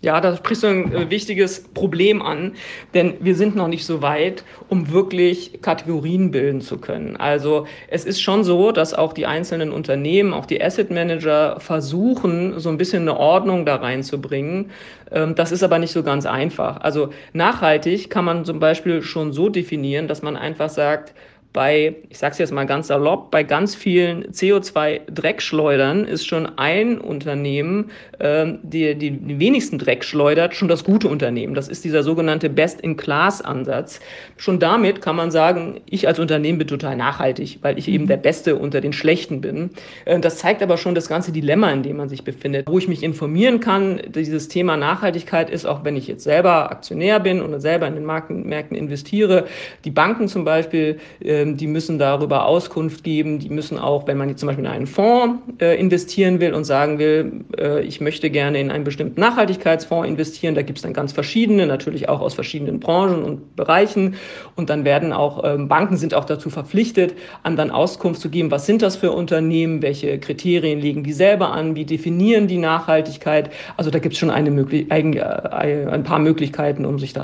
Ja, 0.01 0.21
da 0.21 0.37
sprichst 0.37 0.63
du 0.63 0.67
ein 0.67 0.93
äh, 0.93 1.09
wichtiges 1.09 1.61
Problem 1.73 2.21
an, 2.21 2.53
denn 2.93 3.15
wir 3.19 3.35
sind 3.35 3.57
noch 3.57 3.67
nicht 3.67 3.85
so 3.85 4.01
weit, 4.01 4.45
um 4.69 4.91
wirklich 4.93 5.61
Kategorien 5.61 6.31
bilden 6.31 6.61
zu 6.61 6.77
können. 6.77 7.17
Also 7.17 7.67
es 7.89 8.05
ist 8.05 8.21
schon 8.21 8.45
so, 8.45 8.71
dass 8.71 8.93
auch 8.93 9.11
die 9.11 9.25
einzelnen 9.25 9.73
Unternehmen, 9.73 10.33
auch 10.33 10.45
die 10.45 10.63
Asset 10.63 10.89
Manager 10.89 11.59
versuchen, 11.59 12.59
so 12.59 12.69
ein 12.69 12.77
bisschen 12.77 13.01
eine 13.01 13.17
Ordnung 13.17 13.65
da 13.65 13.75
reinzubringen. 13.75 14.71
Ähm, 15.11 15.35
das 15.35 15.51
ist 15.51 15.63
aber 15.63 15.79
nicht 15.79 15.91
so 15.91 16.01
ganz 16.01 16.25
einfach. 16.25 16.77
Also 16.77 17.09
nachhaltig 17.33 18.09
kann 18.09 18.23
man 18.23 18.45
zum 18.45 18.61
Beispiel 18.61 19.01
schon 19.01 19.33
so 19.33 19.49
definieren, 19.49 20.07
dass 20.07 20.21
man 20.21 20.37
einfach 20.37 20.69
sagt, 20.69 21.13
bei, 21.51 21.95
ich 22.09 22.19
sage 22.19 22.33
es 22.33 22.37
jetzt 22.37 22.51
mal 22.51 22.65
ganz 22.65 22.87
salopp, 22.87 23.31
bei 23.31 23.41
ganz 23.43 23.73
vielen 23.73 24.25
CO2-Dreckschleudern 24.25 26.05
ist 26.05 26.27
schon 26.27 26.45
ein 26.59 26.99
Unternehmen, 26.99 27.89
ähm, 28.19 28.59
die, 28.61 28.93
die 28.93 29.39
wenigsten 29.39 29.79
Dreck 29.79 30.03
schleudert, 30.03 30.53
schon 30.53 30.67
das 30.67 30.83
gute 30.83 31.07
Unternehmen. 31.07 31.55
Das 31.55 31.67
ist 31.67 31.83
dieser 31.83 32.03
sogenannte 32.03 32.51
Best-in-Class-Ansatz. 32.51 33.99
Schon 34.37 34.59
damit 34.59 35.01
kann 35.01 35.15
man 35.15 35.31
sagen, 35.31 35.81
ich 35.89 36.07
als 36.07 36.19
Unternehmen 36.19 36.59
bin 36.59 36.67
total 36.67 36.95
nachhaltig, 36.95 37.59
weil 37.63 37.79
ich 37.79 37.87
eben 37.87 38.03
mhm. 38.03 38.09
der 38.09 38.17
Beste 38.17 38.55
unter 38.55 38.79
den 38.79 38.93
Schlechten 38.93 39.41
bin. 39.41 39.71
Äh, 40.05 40.19
das 40.19 40.37
zeigt 40.37 40.61
aber 40.61 40.77
schon 40.77 40.93
das 40.93 41.09
ganze 41.09 41.31
Dilemma, 41.31 41.71
in 41.71 41.81
dem 41.81 41.97
man 41.97 42.09
sich 42.09 42.23
befindet. 42.23 42.67
Wo 42.67 42.77
ich 42.77 42.87
mich 42.87 43.01
informieren 43.01 43.59
kann, 43.59 43.99
dieses 44.07 44.49
Thema 44.49 44.77
Nachhaltigkeit 44.77 45.49
ist, 45.49 45.65
auch 45.65 45.83
wenn 45.83 45.95
ich 45.95 46.07
jetzt 46.07 46.23
selber 46.23 46.69
Aktionär 46.69 47.19
bin 47.19 47.41
und 47.41 47.59
selber 47.59 47.87
in 47.87 47.95
den 47.95 48.05
Märkten 48.05 48.75
investiere, 48.75 49.47
die 49.83 49.91
Banken 49.91 50.27
zum 50.27 50.45
Beispiel, 50.45 50.99
äh, 51.23 51.38
ähm, 51.39 51.57
die 51.57 51.67
müssen 51.67 51.99
darüber 51.99 52.45
Auskunft 52.45 53.03
geben. 53.03 53.39
Die 53.39 53.49
müssen 53.49 53.77
auch, 53.77 54.07
wenn 54.07 54.17
man 54.17 54.29
jetzt 54.29 54.39
zum 54.39 54.47
Beispiel 54.47 54.65
in 54.65 54.71
einen 54.71 54.87
Fonds 54.87 55.41
äh, 55.59 55.79
investieren 55.79 56.39
will 56.39 56.53
und 56.53 56.63
sagen 56.63 56.99
will, 56.99 57.45
äh, 57.57 57.81
ich 57.83 58.01
möchte 58.01 58.29
gerne 58.29 58.59
in 58.59 58.71
einen 58.71 58.83
bestimmten 58.83 59.19
Nachhaltigkeitsfonds 59.19 60.07
investieren, 60.07 60.55
da 60.55 60.61
gibt 60.61 60.79
es 60.79 60.83
dann 60.83 60.93
ganz 60.93 61.11
verschiedene, 61.11 61.65
natürlich 61.65 62.09
auch 62.09 62.21
aus 62.21 62.33
verschiedenen 62.33 62.79
Branchen 62.79 63.23
und 63.23 63.55
Bereichen. 63.55 64.15
Und 64.55 64.69
dann 64.69 64.85
werden 64.85 65.13
auch 65.13 65.43
ähm, 65.43 65.67
Banken 65.67 65.97
sind 65.97 66.13
auch 66.13 66.25
dazu 66.25 66.49
verpflichtet, 66.49 67.13
an 67.43 67.55
dann 67.55 67.71
Auskunft 67.71 68.21
zu 68.21 68.29
geben, 68.29 68.51
was 68.51 68.65
sind 68.65 68.81
das 68.81 68.95
für 68.95 69.11
Unternehmen, 69.11 69.81
welche 69.81 70.19
Kriterien 70.19 70.79
legen 70.79 71.03
die 71.03 71.13
selber 71.13 71.51
an, 71.51 71.75
wie 71.75 71.85
definieren 71.85 72.47
die 72.47 72.57
Nachhaltigkeit. 72.57 73.49
Also 73.77 73.91
da 73.91 73.99
gibt 73.99 74.13
es 74.13 74.19
schon 74.19 74.29
eine 74.29 74.49
äh, 74.49 74.91
ein 74.91 76.03
paar 76.03 76.19
Möglichkeiten, 76.19 76.85
um 76.85 76.99
sich 76.99 77.15
äh, 77.15 77.21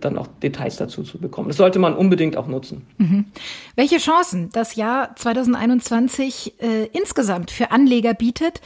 dann 0.00 0.18
auch 0.18 0.26
Details 0.42 0.76
dazu 0.76 1.02
zu 1.02 1.18
bekommen. 1.18 1.48
Das 1.48 1.56
sollte 1.56 1.78
man 1.78 1.94
unbedingt 1.94 2.36
auch 2.36 2.46
nutzen. 2.46 2.82
Mhm. 2.98 3.24
Welche 3.76 3.98
Chancen 3.98 4.50
das 4.50 4.76
Jahr 4.76 5.14
2021 5.16 6.60
äh, 6.60 6.84
insgesamt 6.86 7.50
für 7.50 7.70
Anleger 7.70 8.14
bietet, 8.14 8.60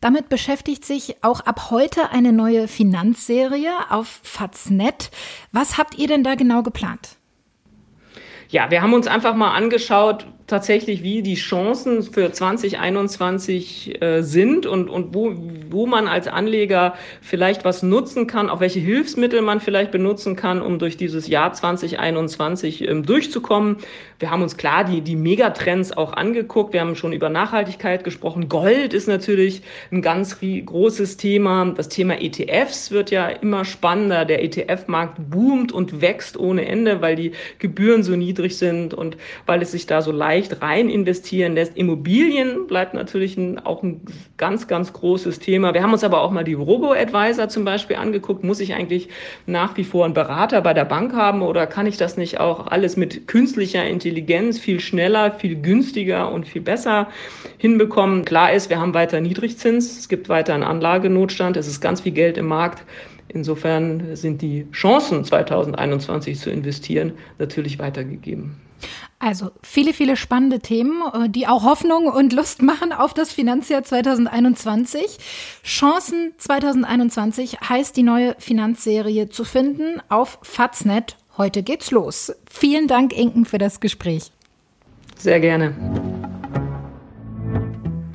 damit 0.00 0.28
beschäftigt 0.28 0.84
sich 0.84 1.22
auch 1.22 1.40
ab 1.40 1.70
heute 1.70 2.10
eine 2.10 2.32
neue 2.32 2.68
Finanzserie 2.68 3.72
auf 3.90 4.20
Faznet. 4.22 5.10
Was 5.52 5.78
habt 5.78 5.98
ihr 5.98 6.08
denn 6.08 6.24
da 6.24 6.34
genau 6.34 6.62
geplant? 6.62 7.16
Ja, 8.48 8.70
wir 8.70 8.82
haben 8.82 8.94
uns 8.94 9.06
einfach 9.06 9.34
mal 9.34 9.52
angeschaut, 9.52 10.26
tatsächlich, 10.46 11.02
wie 11.02 11.22
die 11.22 11.36
Chancen 11.36 12.02
für 12.02 12.30
2021 12.30 14.02
äh, 14.02 14.22
sind 14.22 14.66
und, 14.66 14.90
und 14.90 15.14
wo, 15.14 15.32
wo 15.70 15.86
man 15.86 16.06
als 16.06 16.28
Anleger 16.28 16.94
vielleicht 17.22 17.64
was 17.64 17.82
nutzen 17.82 18.26
kann, 18.26 18.50
auch 18.50 18.60
welche 18.60 18.80
Hilfsmittel 18.80 19.40
man 19.40 19.60
vielleicht 19.60 19.90
benutzen 19.90 20.36
kann, 20.36 20.60
um 20.60 20.78
durch 20.78 20.96
dieses 20.98 21.28
Jahr 21.28 21.52
2021 21.52 22.86
ähm, 22.86 23.06
durchzukommen. 23.06 23.78
Wir 24.18 24.30
haben 24.30 24.42
uns 24.42 24.56
klar 24.56 24.84
die, 24.84 25.00
die 25.00 25.16
Megatrends 25.16 25.96
auch 25.96 26.12
angeguckt. 26.12 26.74
Wir 26.74 26.82
haben 26.82 26.94
schon 26.94 27.12
über 27.12 27.30
Nachhaltigkeit 27.30 28.04
gesprochen. 28.04 28.48
Gold 28.48 28.92
ist 28.92 29.08
natürlich 29.08 29.62
ein 29.90 30.02
ganz 30.02 30.38
großes 30.40 31.16
Thema. 31.16 31.72
Das 31.74 31.88
Thema 31.88 32.20
ETFs 32.20 32.90
wird 32.90 33.10
ja 33.10 33.28
immer 33.28 33.64
spannender. 33.64 34.24
Der 34.24 34.44
ETF-Markt 34.44 35.30
boomt 35.30 35.72
und 35.72 36.02
wächst 36.02 36.38
ohne 36.38 36.66
Ende, 36.66 37.00
weil 37.00 37.16
die 37.16 37.32
Gebühren 37.58 38.02
so 38.02 38.14
niedrig 38.14 38.58
sind 38.58 38.92
und 38.92 39.16
weil 39.46 39.62
es 39.62 39.72
sich 39.72 39.86
da 39.86 40.02
so 40.02 40.12
leicht 40.12 40.33
leicht 40.34 40.62
rein 40.62 40.88
investieren 40.88 41.54
lässt. 41.54 41.76
Immobilien 41.76 42.66
bleibt 42.66 42.92
natürlich 42.92 43.36
ein, 43.36 43.60
auch 43.60 43.84
ein 43.84 44.00
ganz, 44.36 44.66
ganz 44.66 44.92
großes 44.92 45.38
Thema. 45.38 45.74
Wir 45.74 45.82
haben 45.82 45.92
uns 45.92 46.02
aber 46.02 46.22
auch 46.22 46.32
mal 46.32 46.42
die 46.42 46.54
Robo-Advisor 46.54 47.48
zum 47.48 47.64
Beispiel 47.64 47.96
angeguckt. 47.96 48.42
Muss 48.42 48.58
ich 48.58 48.74
eigentlich 48.74 49.08
nach 49.46 49.76
wie 49.76 49.84
vor 49.84 50.04
einen 50.04 50.14
Berater 50.14 50.60
bei 50.60 50.74
der 50.74 50.86
Bank 50.86 51.12
haben 51.12 51.42
oder 51.42 51.68
kann 51.68 51.86
ich 51.86 51.96
das 51.98 52.16
nicht 52.16 52.40
auch 52.40 52.66
alles 52.66 52.96
mit 52.96 53.28
künstlicher 53.28 53.84
Intelligenz 53.84 54.58
viel 54.58 54.80
schneller, 54.80 55.30
viel 55.30 55.54
günstiger 55.54 56.32
und 56.32 56.48
viel 56.48 56.62
besser 56.62 57.08
hinbekommen? 57.58 58.24
Klar 58.24 58.52
ist, 58.52 58.70
wir 58.70 58.80
haben 58.80 58.92
weiter 58.92 59.20
Niedrigzins, 59.20 59.98
es 59.98 60.08
gibt 60.08 60.28
weiter 60.28 60.54
einen 60.54 60.64
Anlagenotstand, 60.64 61.56
es 61.56 61.68
ist 61.68 61.80
ganz 61.80 62.00
viel 62.00 62.12
Geld 62.12 62.38
im 62.38 62.46
Markt. 62.46 62.84
Insofern 63.28 64.16
sind 64.16 64.42
die 64.42 64.66
Chancen, 64.72 65.24
2021 65.24 66.38
zu 66.38 66.50
investieren, 66.50 67.12
natürlich 67.38 67.78
weitergegeben. 67.78 68.63
Also 69.24 69.52
viele, 69.62 69.94
viele 69.94 70.16
spannende 70.16 70.60
Themen, 70.60 71.02
äh, 71.14 71.30
die 71.30 71.46
auch 71.46 71.64
Hoffnung 71.64 72.08
und 72.08 72.34
Lust 72.34 72.60
machen 72.60 72.92
auf 72.92 73.14
das 73.14 73.32
Finanzjahr 73.32 73.82
2021. 73.82 75.16
Chancen 75.64 76.32
2021 76.36 77.58
heißt 77.66 77.96
die 77.96 78.02
neue 78.02 78.36
Finanzserie 78.38 79.30
zu 79.30 79.44
finden 79.44 80.02
auf 80.10 80.38
Faznet. 80.42 81.16
Heute 81.38 81.62
geht's 81.62 81.90
los. 81.90 82.34
Vielen 82.50 82.86
Dank, 82.86 83.16
Inken, 83.16 83.46
für 83.46 83.56
das 83.56 83.80
Gespräch. 83.80 84.30
Sehr 85.16 85.40
gerne. 85.40 85.72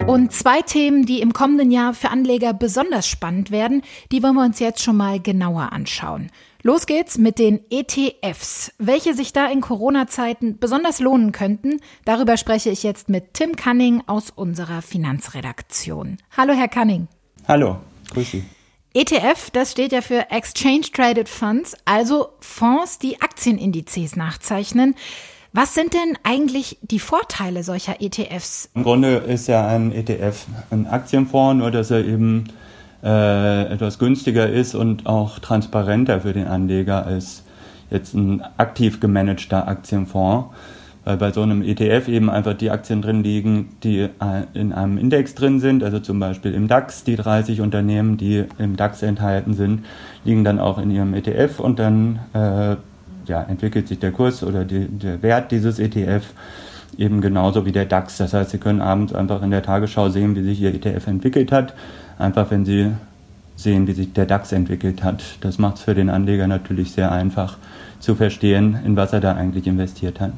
Und 0.09 0.33
zwei 0.33 0.63
Themen, 0.63 1.05
die 1.05 1.21
im 1.21 1.33
kommenden 1.33 1.69
Jahr 1.69 1.93
für 1.93 2.09
Anleger 2.09 2.51
besonders 2.51 3.07
spannend 3.07 3.51
werden, 3.51 3.83
die 4.11 4.23
wollen 4.23 4.33
wir 4.33 4.43
uns 4.43 4.57
jetzt 4.57 4.81
schon 4.81 4.97
mal 4.97 5.19
genauer 5.19 5.71
anschauen. 5.71 6.31
Los 6.63 6.87
geht's 6.87 7.19
mit 7.19 7.37
den 7.37 7.59
ETFs. 7.69 8.73
Welche 8.79 9.13
sich 9.13 9.33
da 9.33 9.45
in 9.45 9.61
Corona-Zeiten 9.61 10.57
besonders 10.57 10.99
lohnen 10.99 11.31
könnten, 11.31 11.79
darüber 12.05 12.37
spreche 12.37 12.71
ich 12.71 12.81
jetzt 12.81 13.07
mit 13.07 13.35
Tim 13.35 13.55
Cunning 13.55 14.01
aus 14.07 14.31
unserer 14.31 14.81
Finanzredaktion. 14.81 16.17
Hallo, 16.35 16.53
Herr 16.53 16.69
Cunning. 16.69 17.07
Hallo, 17.47 17.77
grüß 18.11 18.31
Sie. 18.31 18.43
ETF, 18.95 19.51
das 19.51 19.73
steht 19.73 19.91
ja 19.91 20.01
für 20.01 20.31
Exchange 20.31 20.87
Traded 20.91 21.29
Funds, 21.29 21.77
also 21.85 22.29
Fonds, 22.39 22.97
die 22.97 23.21
Aktienindizes 23.21 24.15
nachzeichnen. 24.15 24.95
Was 25.51 25.73
sind 25.73 25.95
denn 25.95 26.15
eigentlich 26.23 26.77
die 26.81 26.99
Vorteile 26.99 27.63
solcher 27.63 28.01
ETFs? 28.01 28.69
Im 28.75 28.83
Grunde 28.83 29.15
ist 29.15 29.47
ja 29.47 29.67
ein 29.67 29.91
ETF 29.91 30.45
ein 30.69 30.85
Aktienfonds, 30.85 31.59
nur 31.59 31.71
dass 31.71 31.89
er 31.89 32.05
eben 32.05 32.43
äh, 33.03 33.63
etwas 33.73 33.97
günstiger 33.97 34.47
ist 34.47 34.75
und 34.75 35.07
auch 35.07 35.39
transparenter 35.39 36.21
für 36.21 36.33
den 36.33 36.45
Anleger 36.45 37.05
als 37.05 37.43
jetzt 37.89 38.13
ein 38.13 38.43
aktiv 38.57 38.99
gemanagter 38.99 39.67
Aktienfonds. 39.67 40.53
Weil 41.05 41.17
bei 41.17 41.31
so 41.31 41.41
einem 41.41 41.63
ETF 41.63 42.09
eben 42.09 42.29
einfach 42.29 42.53
die 42.53 42.69
Aktien 42.69 43.01
drin 43.01 43.23
liegen, 43.23 43.69
die 43.81 44.01
äh, 44.01 44.09
in 44.53 44.71
einem 44.71 44.99
Index 44.99 45.33
drin 45.33 45.59
sind, 45.59 45.83
also 45.83 45.99
zum 45.99 46.19
Beispiel 46.19 46.53
im 46.53 46.67
DAX, 46.67 47.03
die 47.03 47.15
30 47.15 47.61
Unternehmen, 47.61 48.17
die 48.17 48.45
im 48.59 48.75
DAX 48.75 49.01
enthalten 49.01 49.55
sind, 49.55 49.85
liegen 50.25 50.43
dann 50.43 50.59
auch 50.59 50.77
in 50.77 50.91
ihrem 50.91 51.15
ETF 51.15 51.59
und 51.59 51.79
dann 51.79 52.19
äh, 52.33 52.75
ja, 53.29 53.43
entwickelt 53.43 53.87
sich 53.87 53.99
der 53.99 54.11
Kurs 54.11 54.43
oder 54.43 54.65
die, 54.65 54.87
der 54.87 55.21
Wert 55.21 55.51
dieses 55.51 55.79
ETF 55.79 56.33
eben 56.97 57.21
genauso 57.21 57.65
wie 57.65 57.71
der 57.71 57.85
DAX. 57.85 58.17
Das 58.17 58.33
heißt, 58.33 58.49
Sie 58.49 58.57
können 58.57 58.81
abends 58.81 59.13
einfach 59.13 59.41
in 59.41 59.51
der 59.51 59.63
Tagesschau 59.63 60.09
sehen, 60.09 60.35
wie 60.35 60.43
sich 60.43 60.59
Ihr 60.61 60.73
ETF 60.73 61.07
entwickelt 61.07 61.51
hat, 61.51 61.73
einfach 62.17 62.51
wenn 62.51 62.65
Sie 62.65 62.91
sehen, 63.55 63.87
wie 63.87 63.93
sich 63.93 64.13
der 64.13 64.25
DAX 64.25 64.51
entwickelt 64.51 65.03
hat. 65.03 65.23
Das 65.41 65.57
macht 65.57 65.77
es 65.77 65.83
für 65.83 65.95
den 65.95 66.09
Anleger 66.09 66.47
natürlich 66.47 66.91
sehr 66.91 67.11
einfach 67.11 67.57
zu 67.99 68.15
verstehen, 68.15 68.79
in 68.85 68.95
was 68.95 69.13
er 69.13 69.19
da 69.19 69.35
eigentlich 69.35 69.67
investiert 69.67 70.19
hat. 70.19 70.31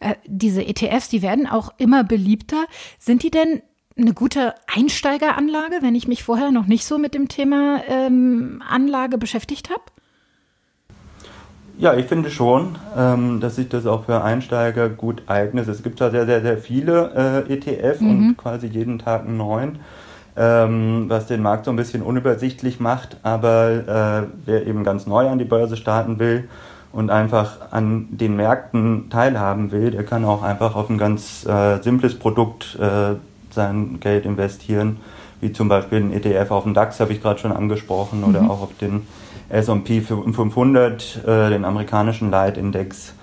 Äh, 0.00 0.14
diese 0.26 0.64
ETFs, 0.64 1.08
die 1.08 1.22
werden 1.22 1.46
auch 1.46 1.72
immer 1.78 2.04
beliebter. 2.04 2.64
Sind 2.98 3.22
die 3.22 3.30
denn 3.30 3.62
eine 3.96 4.14
gute 4.14 4.54
Einsteigeranlage, 4.72 5.78
wenn 5.80 5.94
ich 5.94 6.06
mich 6.06 6.22
vorher 6.22 6.50
noch 6.50 6.66
nicht 6.66 6.84
so 6.84 6.98
mit 6.98 7.14
dem 7.14 7.28
Thema 7.28 7.82
ähm, 7.88 8.62
Anlage 8.68 9.18
beschäftigt 9.18 9.70
habe? 9.70 9.82
Ja, 11.78 11.94
ich 11.94 12.06
finde 12.06 12.28
schon, 12.28 12.76
ähm, 12.96 13.38
dass 13.38 13.54
sich 13.54 13.68
das 13.68 13.86
auch 13.86 14.06
für 14.06 14.24
Einsteiger 14.24 14.88
gut 14.88 15.22
eignet. 15.28 15.68
Es 15.68 15.84
gibt 15.84 15.98
zwar 15.98 16.10
sehr, 16.10 16.26
sehr, 16.26 16.42
sehr 16.42 16.58
viele 16.58 17.44
äh, 17.48 17.52
ETF 17.52 18.00
mhm. 18.00 18.10
und 18.10 18.36
quasi 18.36 18.66
jeden 18.66 18.98
Tag 18.98 19.24
einen 19.24 19.36
neuen, 19.36 19.78
ähm, 20.36 21.04
was 21.06 21.28
den 21.28 21.40
Markt 21.40 21.66
so 21.66 21.70
ein 21.70 21.76
bisschen 21.76 22.02
unübersichtlich 22.02 22.80
macht. 22.80 23.18
Aber 23.22 24.26
äh, 24.26 24.26
wer 24.44 24.66
eben 24.66 24.82
ganz 24.82 25.06
neu 25.06 25.28
an 25.28 25.38
die 25.38 25.44
Börse 25.44 25.76
starten 25.76 26.18
will 26.18 26.48
und 26.90 27.10
einfach 27.10 27.70
an 27.70 28.08
den 28.10 28.34
Märkten 28.34 29.08
teilhaben 29.08 29.70
will, 29.70 29.92
der 29.92 30.04
kann 30.04 30.24
auch 30.24 30.42
einfach 30.42 30.74
auf 30.74 30.90
ein 30.90 30.98
ganz 30.98 31.46
äh, 31.46 31.80
simples 31.80 32.18
Produkt 32.18 32.76
äh, 32.80 33.14
sein 33.50 34.00
Geld 34.00 34.26
investieren, 34.26 34.96
wie 35.40 35.52
zum 35.52 35.68
Beispiel 35.68 35.98
ein 36.00 36.12
ETF 36.12 36.50
auf 36.50 36.64
den 36.64 36.74
DAX, 36.74 36.98
habe 36.98 37.12
ich 37.12 37.22
gerade 37.22 37.38
schon 37.38 37.52
angesprochen, 37.52 38.22
mhm. 38.22 38.24
oder 38.24 38.50
auch 38.50 38.62
auf 38.62 38.76
den 38.80 39.06
S&P 39.48 40.00
500, 40.00 41.24
äh, 41.26 41.50
den 41.50 41.64
amerikanischen 41.64 42.30
Leitindex. 42.30 43.14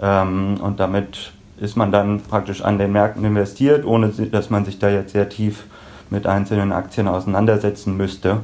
Ähm, 0.00 0.58
und 0.60 0.80
damit 0.80 1.32
ist 1.58 1.76
man 1.76 1.92
dann 1.92 2.20
praktisch 2.20 2.62
an 2.62 2.78
den 2.78 2.92
Märkten 2.92 3.24
investiert, 3.24 3.84
ohne 3.84 4.08
dass 4.08 4.50
man 4.50 4.64
sich 4.64 4.78
da 4.78 4.88
jetzt 4.88 5.12
sehr 5.12 5.28
tief 5.28 5.64
mit 6.10 6.26
einzelnen 6.26 6.72
Aktien 6.72 7.08
auseinandersetzen 7.08 7.96
müsste. 7.96 8.38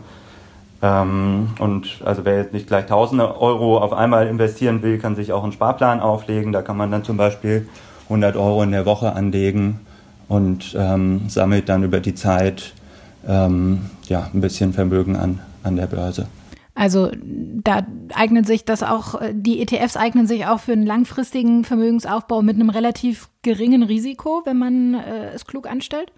Ähm, 0.81 1.49
und 1.59 2.01
also 2.05 2.25
wer 2.25 2.39
jetzt 2.39 2.53
nicht 2.53 2.67
gleich 2.67 2.87
tausende 2.87 3.41
Euro 3.41 3.79
auf 3.79 3.93
einmal 3.93 4.27
investieren 4.27 4.83
will, 4.83 4.99
kann 4.99 5.17
sich 5.17 5.33
auch 5.33 5.43
einen 5.43 5.53
Sparplan 5.53 6.01
auflegen. 6.01 6.53
Da 6.53 6.63
kann 6.63 6.77
man 6.77 6.91
dann 6.91 7.05
zum 7.05 7.17
Beispiel 7.17 7.69
100 8.05 8.37
Euro 8.37 8.63
in 8.63 8.73
der 8.73 8.87
Woche 8.87 9.15
anlegen 9.15 9.81
und 10.29 10.77
ähm, 10.79 11.29
sammelt 11.29 11.69
dann 11.69 11.83
über 11.83 12.01
die 12.01 12.15
Zeit 12.15 12.73
ähm, 13.27 13.91
ja, 14.07 14.29
ein 14.33 14.41
bisschen 14.41 14.73
Vermögen 14.73 15.17
an, 15.17 15.41
an 15.63 15.77
der 15.77 15.87
Börse. 15.87 16.27
Also 16.79 17.11
da 17.21 17.85
eignet 18.15 18.47
sich 18.47 18.65
das 18.65 18.85
auch, 18.85 19.21
die 19.33 19.61
ETFs 19.61 19.97
eignen 19.97 20.29
sich 20.29 20.47
auch 20.47 20.61
für 20.61 20.73
einen 20.73 20.87
langfristigen 20.87 21.65
Vermögensaufbau 21.65 22.41
mit 22.41 22.55
einem 22.55 22.71
relativ 22.71 23.31
geringen 23.43 23.83
Risiko, 23.83 24.43
wenn 24.45 24.59
man 24.59 24.95
äh, 24.95 25.31
es 25.35 25.45
klug 25.45 25.69
anstellt? 25.69 26.13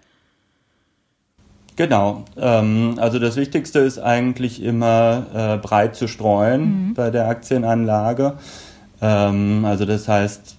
Genau. 1.77 2.25
Ähm, 2.37 2.93
also 2.97 3.17
das 3.17 3.37
Wichtigste 3.37 3.79
ist 3.79 3.97
eigentlich 3.97 4.61
immer 4.61 5.25
äh, 5.33 5.57
breit 5.57 5.95
zu 5.95 6.07
streuen 6.07 6.89
mhm. 6.89 6.93
bei 6.93 7.09
der 7.09 7.27
Aktienanlage. 7.27 8.33
Ähm, 9.01 9.65
also 9.65 9.85
das 9.85 10.07
heißt, 10.07 10.57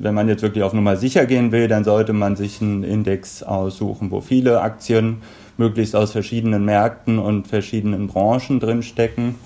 wenn 0.00 0.14
man 0.14 0.28
jetzt 0.28 0.40
wirklich 0.42 0.64
auf 0.64 0.72
Nummer 0.72 0.96
sicher 0.96 1.26
gehen 1.26 1.52
will, 1.52 1.68
dann 1.68 1.84
sollte 1.84 2.14
man 2.14 2.36
sich 2.36 2.62
einen 2.62 2.84
Index 2.84 3.42
aussuchen, 3.42 4.10
wo 4.10 4.22
viele 4.22 4.62
Aktien 4.62 5.18
möglichst 5.56 5.94
aus 5.94 6.12
verschiedenen 6.12 6.64
Märkten 6.64 7.18
und 7.18 7.46
verschiedenen 7.46 8.06
Branchen 8.06 8.60
drinstecken. 8.60 9.36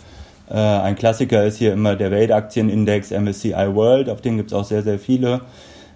Äh, 0.49 0.55
ein 0.55 0.97
Klassiker 0.97 1.45
ist 1.45 1.59
hier 1.59 1.73
immer 1.73 1.97
der 1.97 2.11
Weltaktienindex 2.11 3.11
MSCI 3.11 3.75
World, 3.75 4.09
auf 4.09 4.21
den 4.21 4.37
gibt 4.37 4.51
es 4.51 4.55
auch 4.55 4.65
sehr, 4.65 4.83
sehr 4.83 4.99
viele 4.99 5.43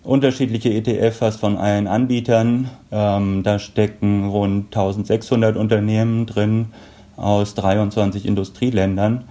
unterschiedliche 0.02 0.70
ETFs 0.70 1.36
von 1.36 1.56
allen 1.56 1.86
Anbietern. 1.86 2.70
Ähm, 2.90 3.42
da 3.42 3.58
stecken 3.58 4.28
rund 4.28 4.66
1600 4.74 5.56
Unternehmen 5.56 6.26
drin 6.26 6.68
aus 7.16 7.54
23 7.54 8.26
Industrieländern. 8.26 9.24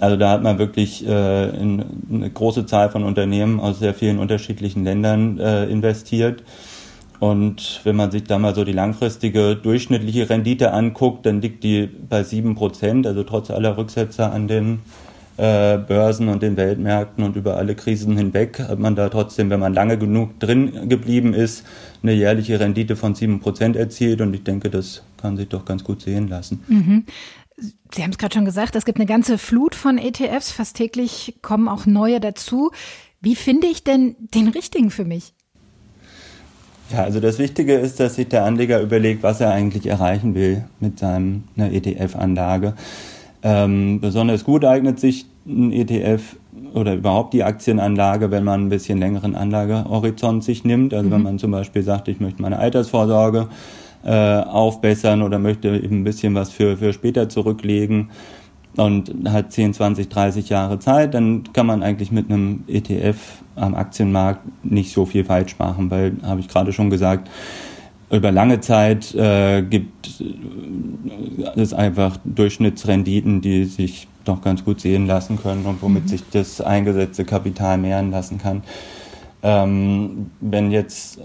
Also 0.00 0.16
da 0.16 0.30
hat 0.30 0.42
man 0.42 0.58
wirklich 0.58 1.06
äh, 1.06 1.10
eine 1.10 2.30
große 2.32 2.66
Zahl 2.66 2.90
von 2.90 3.04
Unternehmen 3.04 3.60
aus 3.60 3.78
sehr 3.78 3.94
vielen 3.94 4.18
unterschiedlichen 4.18 4.84
Ländern 4.84 5.38
äh, 5.38 5.66
investiert. 5.66 6.42
Und 7.22 7.82
wenn 7.84 7.94
man 7.94 8.10
sich 8.10 8.24
da 8.24 8.36
mal 8.36 8.52
so 8.52 8.64
die 8.64 8.72
langfristige 8.72 9.54
durchschnittliche 9.54 10.28
Rendite 10.28 10.72
anguckt, 10.72 11.24
dann 11.24 11.40
liegt 11.40 11.62
die 11.62 11.86
bei 11.86 12.24
sieben 12.24 12.56
Prozent, 12.56 13.06
also 13.06 13.22
trotz 13.22 13.52
aller 13.52 13.76
Rücksetzer 13.76 14.32
an 14.32 14.48
den 14.48 14.80
äh, 15.36 15.78
Börsen 15.78 16.28
und 16.28 16.42
den 16.42 16.56
Weltmärkten 16.56 17.22
und 17.22 17.36
über 17.36 17.58
alle 17.58 17.76
Krisen 17.76 18.16
hinweg 18.16 18.58
hat 18.58 18.80
man 18.80 18.96
da 18.96 19.08
trotzdem, 19.08 19.50
wenn 19.50 19.60
man 19.60 19.72
lange 19.72 19.98
genug 19.98 20.40
drin 20.40 20.88
geblieben 20.88 21.32
ist, 21.32 21.64
eine 22.02 22.12
jährliche 22.12 22.58
Rendite 22.58 22.96
von 22.96 23.14
sieben 23.14 23.38
Prozent 23.38 23.76
erzielt. 23.76 24.20
Und 24.20 24.34
ich 24.34 24.42
denke, 24.42 24.68
das 24.68 25.04
kann 25.16 25.36
sich 25.36 25.48
doch 25.48 25.64
ganz 25.64 25.84
gut 25.84 26.02
sehen 26.02 26.26
lassen. 26.26 26.64
Mhm. 26.66 27.04
Sie 27.94 28.02
haben 28.02 28.10
es 28.10 28.18
gerade 28.18 28.34
schon 28.34 28.44
gesagt, 28.44 28.74
es 28.74 28.84
gibt 28.84 28.98
eine 28.98 29.06
ganze 29.06 29.38
Flut 29.38 29.76
von 29.76 29.96
ETFs. 29.96 30.50
Fast 30.50 30.76
täglich 30.76 31.36
kommen 31.40 31.68
auch 31.68 31.86
neue 31.86 32.18
dazu. 32.18 32.72
Wie 33.20 33.36
finde 33.36 33.68
ich 33.68 33.84
denn 33.84 34.16
den 34.18 34.48
richtigen 34.48 34.90
für 34.90 35.04
mich? 35.04 35.34
Ja, 36.92 37.04
also 37.04 37.20
das 37.20 37.38
Wichtige 37.38 37.74
ist, 37.74 38.00
dass 38.00 38.16
sich 38.16 38.28
der 38.28 38.44
Anleger 38.44 38.80
überlegt, 38.80 39.22
was 39.22 39.40
er 39.40 39.50
eigentlich 39.50 39.86
erreichen 39.86 40.34
will 40.34 40.64
mit 40.78 40.98
seiner 40.98 41.40
ETF-Anlage. 41.56 42.74
Ähm, 43.42 44.00
besonders 44.00 44.44
gut 44.44 44.64
eignet 44.64 45.00
sich 45.00 45.26
ein 45.46 45.72
ETF 45.72 46.36
oder 46.74 46.94
überhaupt 46.94 47.32
die 47.32 47.44
Aktienanlage, 47.44 48.30
wenn 48.30 48.44
man 48.44 48.66
ein 48.66 48.68
bisschen 48.68 48.98
längeren 48.98 49.34
Anlagehorizont 49.34 50.44
sich 50.44 50.64
nimmt. 50.64 50.92
Also 50.92 51.08
mhm. 51.08 51.12
wenn 51.12 51.22
man 51.22 51.38
zum 51.38 51.50
Beispiel 51.50 51.82
sagt, 51.82 52.08
ich 52.08 52.20
möchte 52.20 52.42
meine 52.42 52.58
Altersvorsorge 52.58 53.48
äh, 54.04 54.40
aufbessern 54.40 55.22
oder 55.22 55.38
möchte 55.38 55.68
eben 55.68 56.00
ein 56.00 56.04
bisschen 56.04 56.34
was 56.34 56.50
für, 56.50 56.76
für 56.76 56.92
später 56.92 57.28
zurücklegen 57.28 58.10
und 58.76 59.12
hat 59.28 59.52
10, 59.52 59.74
20, 59.74 60.08
30 60.08 60.48
Jahre 60.50 60.78
Zeit, 60.78 61.14
dann 61.14 61.44
kann 61.52 61.66
man 61.66 61.82
eigentlich 61.82 62.12
mit 62.12 62.30
einem 62.30 62.64
ETF 62.68 63.41
am 63.56 63.74
Aktienmarkt 63.74 64.40
nicht 64.64 64.92
so 64.92 65.06
viel 65.06 65.24
falsch 65.24 65.58
machen, 65.58 65.90
weil, 65.90 66.16
habe 66.22 66.40
ich 66.40 66.48
gerade 66.48 66.72
schon 66.72 66.90
gesagt, 66.90 67.28
über 68.10 68.30
lange 68.30 68.60
Zeit 68.60 69.14
äh, 69.14 69.62
gibt 69.62 70.22
es 71.56 71.72
einfach 71.72 72.18
Durchschnittsrenditen, 72.24 73.40
die 73.40 73.64
sich 73.64 74.06
doch 74.24 74.42
ganz 74.42 74.64
gut 74.64 74.80
sehen 74.80 75.06
lassen 75.06 75.38
können 75.38 75.64
und 75.64 75.82
womit 75.82 76.04
mhm. 76.04 76.08
sich 76.08 76.22
das 76.30 76.60
eingesetzte 76.60 77.24
Kapital 77.24 77.78
mehren 77.78 78.10
lassen 78.10 78.38
kann. 78.38 78.62
Ähm, 79.42 80.30
wenn 80.40 80.70
jetzt 80.70 81.20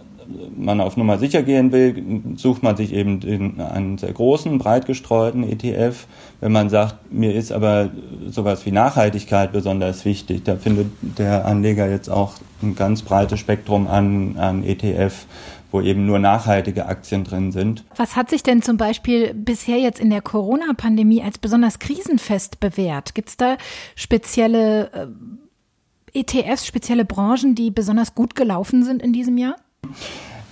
man 0.56 0.82
auf 0.82 0.98
Nummer 0.98 1.18
sicher 1.18 1.44
gehen 1.44 1.72
will, 1.72 2.24
sucht 2.36 2.64
man 2.64 2.76
sich 2.78 2.94
eben 2.94 3.20
den, 3.20 3.62
einen 3.62 3.98
sehr 3.98 4.12
großen, 4.12 4.58
breit 4.58 4.86
gestreuten 4.86 5.44
ETF. 5.44 6.08
Wenn 6.40 6.52
man 6.52 6.70
sagt, 6.70 7.12
mir 7.12 7.34
ist 7.34 7.52
aber 7.52 7.90
sowas 8.28 8.66
wie 8.66 8.72
Nachhaltigkeit 8.72 9.52
besonders 9.52 10.06
wichtig, 10.06 10.44
da 10.44 10.56
findet 10.56 10.88
der 11.02 11.46
Anleger 11.46 11.90
jetzt 11.90 12.10
auch 12.10 12.34
ein 12.62 12.76
ganz 12.76 13.02
breites 13.02 13.40
Spektrum 13.40 13.88
an, 13.88 14.38
an 14.38 14.64
ETF 14.64 15.26
wo 15.72 15.82
eben 15.82 16.06
nur 16.06 16.20
nachhaltige 16.20 16.86
Aktien 16.86 17.24
drin 17.24 17.52
sind. 17.52 17.84
Was 17.96 18.16
hat 18.16 18.30
sich 18.30 18.44
denn 18.44 18.62
zum 18.62 18.78
Beispiel 18.78 19.34
bisher 19.34 19.78
jetzt 19.78 20.00
in 20.00 20.10
der 20.10 20.22
Corona-Pandemie 20.22 21.22
als 21.22 21.38
besonders 21.38 21.80
krisenfest 21.80 22.60
bewährt? 22.60 23.16
Gibt 23.16 23.30
es 23.30 23.38
da 23.38 23.58
spezielle 23.96 24.92
äh, 24.94 26.20
ETFs, 26.20 26.66
spezielle 26.66 27.06
Branchen, 27.06 27.54
die 27.54 27.72
besonders 27.72 28.16
gut 28.16 28.36
gelaufen 28.36 28.84
sind 28.84 29.02
in 29.02 29.14
diesem 29.14 29.38
Jahr? 29.38 29.56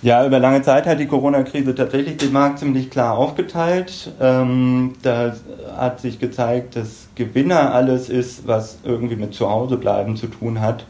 Ja, 0.02 0.26
über 0.26 0.38
lange 0.38 0.62
Zeit 0.62 0.86
hat 0.86 1.00
die 1.00 1.06
Corona-Krise 1.06 1.74
tatsächlich 1.74 2.18
den 2.18 2.32
Markt 2.32 2.58
ziemlich 2.58 2.90
klar 2.90 3.16
aufgeteilt. 3.16 4.12
Ähm, 4.20 4.92
da 5.02 5.34
hat 5.76 6.00
sich 6.00 6.18
gezeigt, 6.18 6.76
dass 6.76 7.08
Gewinner 7.14 7.74
alles 7.74 8.08
ist, 8.08 8.46
was 8.46 8.78
irgendwie 8.84 9.16
mit 9.16 9.34
Zuhausebleiben 9.34 10.16
zu 10.16 10.26
tun 10.26 10.60
hat 10.60 10.84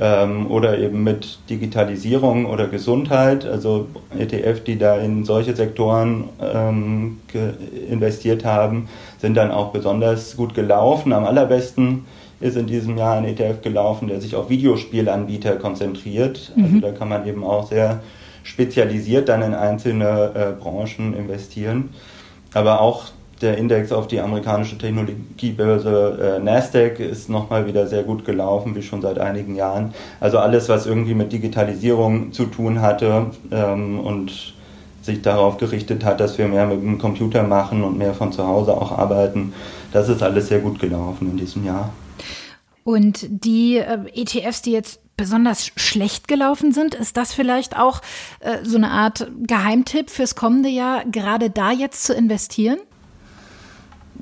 ähm, 0.00 0.50
oder 0.50 0.78
eben 0.78 1.04
mit 1.04 1.38
Digitalisierung 1.48 2.46
oder 2.46 2.66
Gesundheit. 2.66 3.46
Also 3.46 3.86
ETF, 4.18 4.64
die 4.64 4.78
da 4.78 4.96
in 4.96 5.24
solche 5.24 5.54
Sektoren 5.54 6.24
ähm, 6.40 7.20
investiert 7.88 8.44
haben, 8.44 8.88
sind 9.20 9.36
dann 9.36 9.50
auch 9.50 9.72
besonders 9.72 10.36
gut 10.36 10.54
gelaufen. 10.54 11.12
Am 11.12 11.24
allerbesten 11.24 12.06
ist 12.40 12.56
in 12.56 12.66
diesem 12.66 12.96
Jahr 12.96 13.16
ein 13.16 13.24
ETF 13.24 13.60
gelaufen, 13.60 14.08
der 14.08 14.20
sich 14.20 14.34
auf 14.34 14.48
Videospielanbieter 14.48 15.56
konzentriert. 15.56 16.52
Also 16.56 16.68
mhm. 16.68 16.80
da 16.80 16.92
kann 16.92 17.08
man 17.08 17.26
eben 17.26 17.44
auch 17.44 17.68
sehr 17.68 18.00
spezialisiert 18.42 19.28
dann 19.28 19.42
in 19.42 19.54
einzelne 19.54 20.32
äh, 20.34 20.60
Branchen 20.60 21.14
investieren. 21.14 21.90
Aber 22.54 22.80
auch 22.80 23.04
der 23.42 23.58
Index 23.58 23.92
auf 23.92 24.06
die 24.06 24.20
amerikanische 24.20 24.76
Technologiebörse 24.76 26.38
äh, 26.38 26.42
Nasdaq 26.42 27.00
ist 27.00 27.28
nochmal 27.28 27.66
wieder 27.66 27.86
sehr 27.86 28.02
gut 28.02 28.24
gelaufen, 28.24 28.74
wie 28.74 28.82
schon 28.82 29.02
seit 29.02 29.18
einigen 29.18 29.54
Jahren. 29.54 29.94
Also 30.18 30.38
alles, 30.38 30.68
was 30.68 30.86
irgendwie 30.86 31.14
mit 31.14 31.32
Digitalisierung 31.32 32.32
zu 32.32 32.46
tun 32.46 32.80
hatte 32.80 33.26
ähm, 33.50 34.00
und 34.00 34.54
sich 35.10 35.22
darauf 35.22 35.58
gerichtet 35.58 36.04
hat, 36.04 36.20
dass 36.20 36.38
wir 36.38 36.48
mehr 36.48 36.66
mit 36.66 36.82
dem 36.82 36.98
Computer 36.98 37.42
machen 37.42 37.82
und 37.82 37.98
mehr 37.98 38.14
von 38.14 38.32
zu 38.32 38.46
Hause 38.46 38.72
auch 38.72 38.96
arbeiten, 38.96 39.52
das 39.92 40.08
ist 40.08 40.22
alles 40.22 40.48
sehr 40.48 40.60
gut 40.60 40.78
gelaufen 40.78 41.30
in 41.30 41.36
diesem 41.36 41.64
Jahr. 41.64 41.92
Und 42.84 43.26
die 43.28 43.76
äh, 43.76 43.98
ETFs, 44.14 44.62
die 44.62 44.72
jetzt 44.72 45.00
besonders 45.16 45.70
schlecht 45.76 46.28
gelaufen 46.28 46.72
sind, 46.72 46.94
ist 46.94 47.16
das 47.16 47.34
vielleicht 47.34 47.78
auch 47.78 48.00
äh, 48.40 48.64
so 48.64 48.78
eine 48.78 48.90
Art 48.90 49.30
Geheimtipp 49.46 50.08
fürs 50.08 50.34
kommende 50.34 50.70
Jahr, 50.70 51.04
gerade 51.04 51.50
da 51.50 51.72
jetzt 51.72 52.04
zu 52.04 52.14
investieren? 52.14 52.78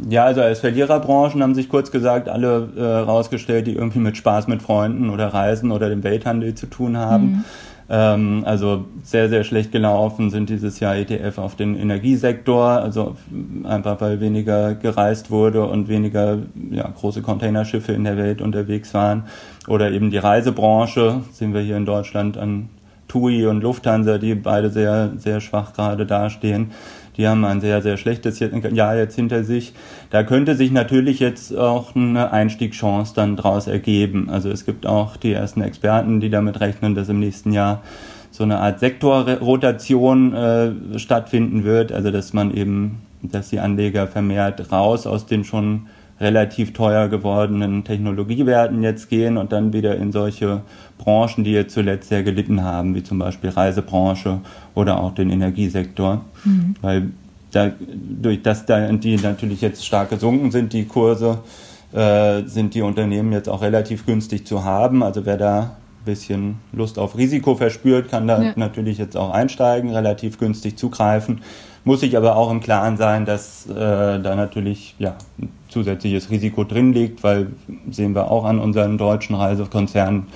Ja, 0.09 0.24
also 0.24 0.42
als 0.42 0.61
Verliererbranchen 0.61 1.42
haben 1.42 1.55
sich 1.55 1.68
kurz 1.68 1.90
gesagt 1.90 2.29
alle 2.29 2.68
äh, 2.77 2.83
rausgestellt, 2.83 3.66
die 3.66 3.74
irgendwie 3.74 3.98
mit 3.98 4.16
Spaß 4.16 4.46
mit 4.46 4.62
Freunden 4.62 5.11
oder 5.11 5.29
Reisen 5.29 5.70
oder 5.70 5.88
dem 5.88 6.03
Welthandel 6.03 6.55
zu 6.55 6.66
tun 6.66 6.96
haben. 6.96 7.24
Mhm. 7.24 7.44
Ähm, 7.90 8.42
also 8.44 8.85
sehr, 9.03 9.29
sehr 9.29 9.44
schlecht 9.44 9.72
gelaufen 9.72 10.31
sind 10.31 10.51
dieses 10.51 10.79
Jahr 10.81 10.96
ETF 10.96 11.38
auf 11.38 11.57
den 11.57 11.74
Energiesektor, 11.74 12.64
also 12.64 13.16
einfach 13.64 14.01
weil 14.01 14.20
weniger 14.20 14.74
gereist 14.74 15.31
wurde 15.31 15.64
und 15.64 15.88
weniger 15.88 16.38
ja, 16.70 16.87
große 16.88 17.22
Containerschiffe 17.22 17.92
in 17.92 18.05
der 18.05 18.16
Welt 18.16 18.42
unterwegs 18.42 18.92
waren. 18.92 19.24
Oder 19.68 19.90
eben 19.90 20.11
die 20.11 20.18
Reisebranche, 20.18 21.22
sehen 21.33 21.55
wir 21.55 21.62
hier 21.62 21.77
in 21.77 21.87
Deutschland 21.87 22.37
an 22.37 22.68
TUI 23.09 23.46
und 23.46 23.62
Lufthansa, 23.62 24.18
die 24.18 24.35
beide 24.35 24.68
sehr, 24.68 25.12
sehr 25.16 25.40
schwach 25.40 25.72
gerade 25.72 26.05
dastehen. 26.05 26.72
Die 27.18 27.26
haben 27.26 27.44
ein 27.44 27.61
sehr, 27.61 27.83
sehr 27.83 27.96
schlechtes 27.96 28.38
Jahr 28.38 28.96
jetzt 28.96 29.16
hinter 29.16 29.42
sich. 29.42 29.74
Da 30.11 30.22
könnte 30.22 30.54
sich 30.54 30.70
natürlich 30.70 31.18
jetzt 31.18 31.54
auch 31.54 31.96
eine 31.96 32.33
Einstiegschance 32.33 33.12
dann 33.14 33.37
draus 33.37 33.66
ergeben. 33.66 34.31
Also 34.31 34.50
es 34.50 34.64
gibt 34.64 34.87
auch 34.87 35.16
die 35.16 35.33
ersten 35.33 35.61
Experten, 35.61 36.20
die 36.20 36.31
damit 36.31 36.61
rechnen, 36.61 36.94
dass 36.94 37.09
im 37.09 37.18
nächsten 37.18 37.52
Jahr 37.52 37.83
so 38.31 38.44
eine 38.44 38.61
Art 38.61 38.78
Sektorrotation 38.78 40.33
äh, 40.33 40.98
stattfinden 40.98 41.64
wird. 41.64 41.90
Also 41.90 42.12
dass 42.12 42.33
man 42.33 42.54
eben, 42.54 43.02
dass 43.22 43.50
die 43.50 43.59
Anleger 43.59 44.07
vermehrt 44.07 44.70
raus 44.70 45.04
aus 45.07 45.26
den 45.26 45.42
schon 45.42 45.88
relativ 46.20 46.72
teuer 46.72 47.09
gewordenen 47.09 47.85
Technologiewerten 47.85 48.83
jetzt 48.83 49.09
gehen 49.09 49.37
und 49.37 49.52
dann 49.52 49.72
wieder 49.72 49.96
in 49.96 50.12
solche 50.12 50.62
Branchen, 50.98 51.44
die 51.44 51.52
jetzt 51.52 51.74
zuletzt 51.74 52.09
sehr 52.09 52.22
gelitten 52.22 52.64
haben, 52.64 52.94
wie 52.94 53.02
zum 53.02 53.18
Beispiel 53.18 53.50
Reisebranche 53.50 54.40
oder 54.74 55.00
auch 55.00 55.14
den 55.14 55.31
Energiesektor. 55.31 56.24
Mhm. 56.44 56.74
Weil 56.83 57.11
da, 57.52 57.70
durch 57.78 58.42
das 58.42 58.66
da 58.66 58.90
die 58.92 59.16
natürlich 59.16 59.61
jetzt 59.61 59.87
stark 59.87 60.11
gesunken 60.11 60.50
sind, 60.50 60.72
die 60.72 60.85
Kurse, 60.85 61.38
äh, 61.92 62.42
sind 62.46 62.74
die 62.74 62.83
Unternehmen 62.83 63.33
jetzt 63.33 63.48
auch 63.48 63.62
relativ 63.62 64.04
günstig 64.04 64.46
zu 64.46 64.64
haben. 64.64 65.02
Also 65.02 65.24
wer 65.24 65.37
da 65.37 65.61
ein 65.61 66.04
bisschen 66.04 66.57
Lust 66.72 66.98
auf 66.98 67.16
Risiko 67.16 67.54
verspürt, 67.54 68.11
kann 68.11 68.26
da 68.26 68.42
ja. 68.42 68.52
natürlich 68.57 68.98
jetzt 68.98 69.16
auch 69.16 69.31
einsteigen, 69.31 69.90
relativ 69.90 70.38
günstig 70.38 70.76
zugreifen. 70.76 71.40
Muss 71.85 72.03
ich 72.03 72.17
aber 72.17 72.37
auch 72.37 72.51
im 72.51 72.61
Klaren 72.61 72.97
sein, 72.97 73.25
dass 73.25 73.67
äh, 73.67 73.75
da 73.75 74.35
natürlich 74.37 74.95
ja, 74.99 75.14
ein 75.38 75.49
zusätzliches 75.69 76.31
Risiko 76.31 76.64
drin 76.64 76.93
liegt, 76.93 77.23
weil 77.23 77.49
sehen 77.91 78.14
wir 78.14 78.31
auch 78.31 78.45
an 78.45 78.59
unseren 78.59 78.99
deutschen 78.99 79.37
Reisekonzernen, 79.37 80.27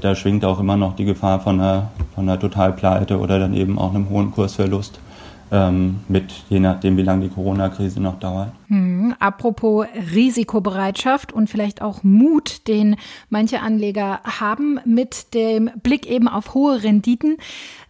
da 0.00 0.14
schwingt 0.14 0.44
auch 0.44 0.60
immer 0.60 0.76
noch 0.76 0.96
die 0.96 1.04
Gefahr 1.04 1.40
von 1.40 1.60
einer, 1.60 1.90
von 2.14 2.28
einer 2.28 2.38
Totalpleite 2.38 3.18
oder 3.18 3.38
dann 3.38 3.54
eben 3.54 3.78
auch 3.78 3.94
einem 3.94 4.08
hohen 4.10 4.30
Kursverlust 4.32 5.00
ähm, 5.52 6.00
mit, 6.08 6.32
je 6.48 6.60
nachdem, 6.60 6.96
wie 6.96 7.02
lange 7.02 7.28
die 7.28 7.34
Corona-Krise 7.34 8.00
noch 8.00 8.18
dauert. 8.18 8.52
Hm, 8.68 9.14
apropos 9.18 9.86
Risikobereitschaft 10.14 11.32
und 11.32 11.50
vielleicht 11.50 11.82
auch 11.82 12.02
Mut, 12.02 12.66
den 12.68 12.96
manche 13.28 13.60
Anleger 13.60 14.20
haben 14.24 14.80
mit 14.86 15.34
dem 15.34 15.70
Blick 15.82 16.06
eben 16.06 16.26
auf 16.26 16.54
hohe 16.54 16.82
Renditen. 16.82 17.36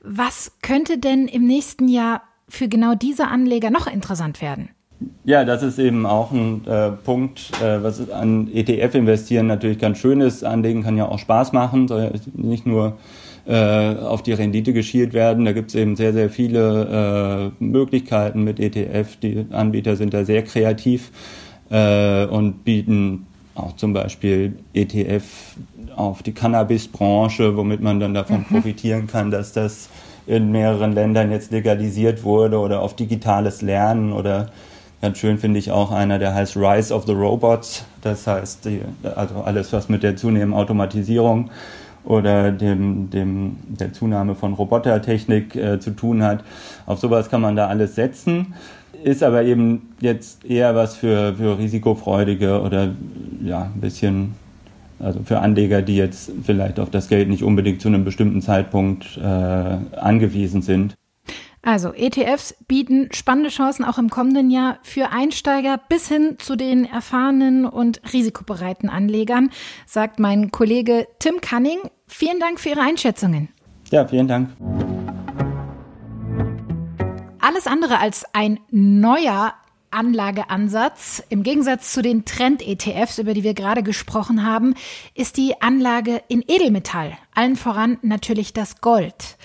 Was 0.02 0.52
könnte 0.60 0.98
denn 0.98 1.28
im 1.28 1.46
nächsten 1.46 1.86
Jahr 1.86 2.22
für 2.52 2.68
genau 2.68 2.94
diese 2.94 3.28
Anleger 3.28 3.70
noch 3.70 3.86
interessant 3.86 4.42
werden? 4.42 4.68
Ja, 5.24 5.44
das 5.44 5.62
ist 5.62 5.78
eben 5.78 6.04
auch 6.04 6.30
ein 6.32 6.66
äh, 6.66 6.90
Punkt, 6.90 7.50
äh, 7.62 7.82
was 7.82 8.10
an 8.10 8.48
ETF 8.52 8.94
investieren 8.94 9.46
natürlich 9.46 9.78
ganz 9.78 9.98
schön 9.98 10.20
ist. 10.20 10.44
Anlegen 10.44 10.82
kann 10.82 10.96
ja 10.96 11.08
auch 11.08 11.18
Spaß 11.18 11.52
machen, 11.54 11.88
soll 11.88 12.12
nicht 12.34 12.66
nur 12.66 12.98
äh, 13.46 13.94
auf 13.96 14.22
die 14.22 14.34
Rendite 14.34 14.74
geschielt 14.74 15.14
werden. 15.14 15.46
Da 15.46 15.52
gibt 15.52 15.70
es 15.70 15.74
eben 15.74 15.96
sehr, 15.96 16.12
sehr 16.12 16.28
viele 16.28 17.52
äh, 17.58 17.64
Möglichkeiten 17.64 18.44
mit 18.44 18.60
ETF. 18.60 19.16
Die 19.16 19.46
Anbieter 19.50 19.96
sind 19.96 20.12
da 20.12 20.24
sehr 20.24 20.44
kreativ 20.44 21.10
äh, 21.70 22.26
und 22.26 22.64
bieten 22.64 23.26
auch 23.54 23.76
zum 23.76 23.94
Beispiel 23.94 24.58
ETF 24.74 25.56
auf 25.96 26.22
die 26.22 26.32
Cannabis-Branche, 26.32 27.56
womit 27.56 27.80
man 27.80 27.98
dann 27.98 28.14
davon 28.14 28.40
mhm. 28.40 28.44
profitieren 28.44 29.06
kann, 29.06 29.30
dass 29.30 29.52
das 29.52 29.88
in 30.26 30.52
mehreren 30.52 30.92
Ländern 30.92 31.30
jetzt 31.30 31.50
legalisiert 31.50 32.22
wurde 32.24 32.58
oder 32.58 32.80
auf 32.80 32.94
digitales 32.94 33.62
Lernen 33.62 34.12
oder 34.12 34.50
ganz 35.00 35.18
schön 35.18 35.38
finde 35.38 35.58
ich 35.58 35.70
auch 35.70 35.90
einer, 35.90 36.18
der 36.18 36.34
heißt 36.34 36.56
Rise 36.56 36.94
of 36.94 37.06
the 37.06 37.12
Robots. 37.12 37.84
Das 38.02 38.26
heißt, 38.26 38.64
die, 38.64 38.82
also 39.02 39.42
alles, 39.42 39.72
was 39.72 39.88
mit 39.88 40.02
der 40.02 40.16
zunehmenden 40.16 40.54
Automatisierung 40.54 41.50
oder 42.04 42.50
dem, 42.52 43.10
dem, 43.10 43.56
der 43.66 43.92
Zunahme 43.92 44.34
von 44.34 44.54
Robotertechnik 44.54 45.54
äh, 45.56 45.80
zu 45.80 45.90
tun 45.90 46.22
hat. 46.22 46.42
Auf 46.86 46.98
sowas 46.98 47.28
kann 47.28 47.40
man 47.40 47.56
da 47.56 47.66
alles 47.66 47.94
setzen. 47.94 48.54
Ist 49.04 49.22
aber 49.22 49.42
eben 49.42 49.94
jetzt 50.00 50.44
eher 50.44 50.74
was 50.74 50.96
für, 50.96 51.34
für 51.34 51.58
risikofreudige 51.58 52.60
oder 52.60 52.90
ja, 53.42 53.70
ein 53.74 53.80
bisschen, 53.80 54.34
also 55.02 55.20
für 55.24 55.40
Anleger, 55.40 55.82
die 55.82 55.96
jetzt 55.96 56.30
vielleicht 56.44 56.78
auf 56.78 56.90
das 56.90 57.08
Geld 57.08 57.28
nicht 57.28 57.42
unbedingt 57.42 57.80
zu 57.80 57.88
einem 57.88 58.04
bestimmten 58.04 58.40
Zeitpunkt 58.40 59.18
äh, 59.18 59.22
angewiesen 59.22 60.62
sind. 60.62 60.94
Also 61.64 61.92
ETFs 61.92 62.56
bieten 62.66 63.08
spannende 63.12 63.50
Chancen 63.50 63.84
auch 63.84 63.96
im 63.96 64.10
kommenden 64.10 64.50
Jahr 64.50 64.78
für 64.82 65.10
Einsteiger 65.12 65.78
bis 65.88 66.08
hin 66.08 66.36
zu 66.38 66.56
den 66.56 66.84
erfahrenen 66.84 67.66
und 67.66 68.00
risikobereiten 68.12 68.88
Anlegern, 68.88 69.50
sagt 69.86 70.18
mein 70.18 70.50
Kollege 70.50 71.06
Tim 71.20 71.40
Cunning. 71.40 71.78
Vielen 72.08 72.40
Dank 72.40 72.58
für 72.58 72.70
Ihre 72.70 72.80
Einschätzungen. 72.80 73.48
Ja, 73.90 74.06
vielen 74.06 74.26
Dank. 74.26 74.50
Alles 77.40 77.66
andere 77.66 77.98
als 77.98 78.24
ein 78.32 78.58
neuer 78.70 79.54
Anlageansatz. 79.92 81.22
Im 81.28 81.42
Gegensatz 81.42 81.92
zu 81.92 82.02
den 82.02 82.24
Trend-ETFs, 82.24 83.18
über 83.18 83.34
die 83.34 83.42
wir 83.42 83.54
gerade 83.54 83.82
gesprochen 83.82 84.44
haben, 84.44 84.74
ist 85.14 85.36
die 85.36 85.60
Anlage 85.60 86.22
in 86.28 86.42
Edelmetall, 86.46 87.16
allen 87.34 87.56
voran 87.56 87.98
natürlich 88.02 88.52
das 88.52 88.80
Gold. 88.80 89.36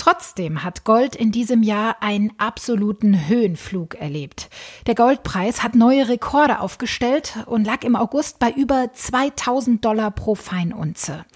Trotzdem 0.00 0.64
hat 0.64 0.84
Gold 0.84 1.14
in 1.14 1.30
diesem 1.30 1.62
Jahr 1.62 2.02
einen 2.02 2.32
absoluten 2.38 3.28
Höhenflug 3.28 3.96
erlebt. 3.96 4.48
Der 4.86 4.94
Goldpreis 4.94 5.62
hat 5.62 5.74
neue 5.74 6.08
Rekorde 6.08 6.60
aufgestellt 6.60 7.34
und 7.44 7.66
lag 7.66 7.84
im 7.84 7.96
August 7.96 8.38
bei 8.38 8.50
über 8.50 8.94
2000 8.94 9.84
Dollar 9.84 10.10
pro 10.10 10.34
Feinunze. 10.34 11.26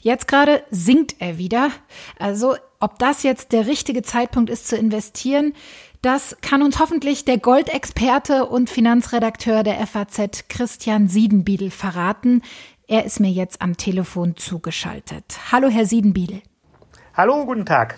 Jetzt 0.00 0.28
gerade 0.28 0.62
sinkt 0.70 1.16
er 1.18 1.38
wieder. 1.38 1.70
Also, 2.18 2.54
ob 2.78 3.00
das 3.00 3.24
jetzt 3.24 3.50
der 3.50 3.66
richtige 3.66 4.02
Zeitpunkt 4.02 4.48
ist 4.48 4.68
zu 4.68 4.76
investieren, 4.76 5.54
das 6.04 6.36
kann 6.42 6.62
uns 6.62 6.80
hoffentlich 6.80 7.24
der 7.24 7.38
Goldexperte 7.38 8.44
und 8.44 8.68
Finanzredakteur 8.68 9.62
der 9.62 9.86
FAZ 9.86 10.48
Christian 10.48 11.08
Siedenbiedel 11.08 11.70
verraten. 11.70 12.42
Er 12.86 13.06
ist 13.06 13.20
mir 13.20 13.30
jetzt 13.30 13.62
am 13.62 13.78
Telefon 13.78 14.36
zugeschaltet. 14.36 15.24
Hallo, 15.50 15.68
Herr 15.68 15.86
Siedenbiedel. 15.86 16.42
Hallo, 17.14 17.46
guten 17.46 17.64
Tag. 17.64 17.96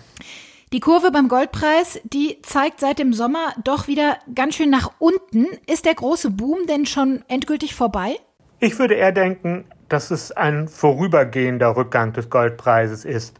Die 0.71 0.79
Kurve 0.79 1.11
beim 1.11 1.27
Goldpreis, 1.27 1.99
die 2.05 2.41
zeigt 2.43 2.79
seit 2.79 2.99
dem 2.99 3.11
Sommer 3.11 3.53
doch 3.63 3.87
wieder 3.87 4.17
ganz 4.33 4.55
schön 4.55 4.69
nach 4.69 4.91
unten. 4.99 5.45
Ist 5.65 5.85
der 5.85 5.95
große 5.95 6.31
Boom 6.31 6.59
denn 6.67 6.85
schon 6.85 7.25
endgültig 7.27 7.75
vorbei? 7.75 8.15
Ich 8.59 8.79
würde 8.79 8.93
eher 8.93 9.11
denken, 9.11 9.65
dass 9.89 10.11
es 10.11 10.31
ein 10.31 10.69
vorübergehender 10.69 11.75
Rückgang 11.75 12.13
des 12.13 12.29
Goldpreises 12.29 13.03
ist, 13.03 13.39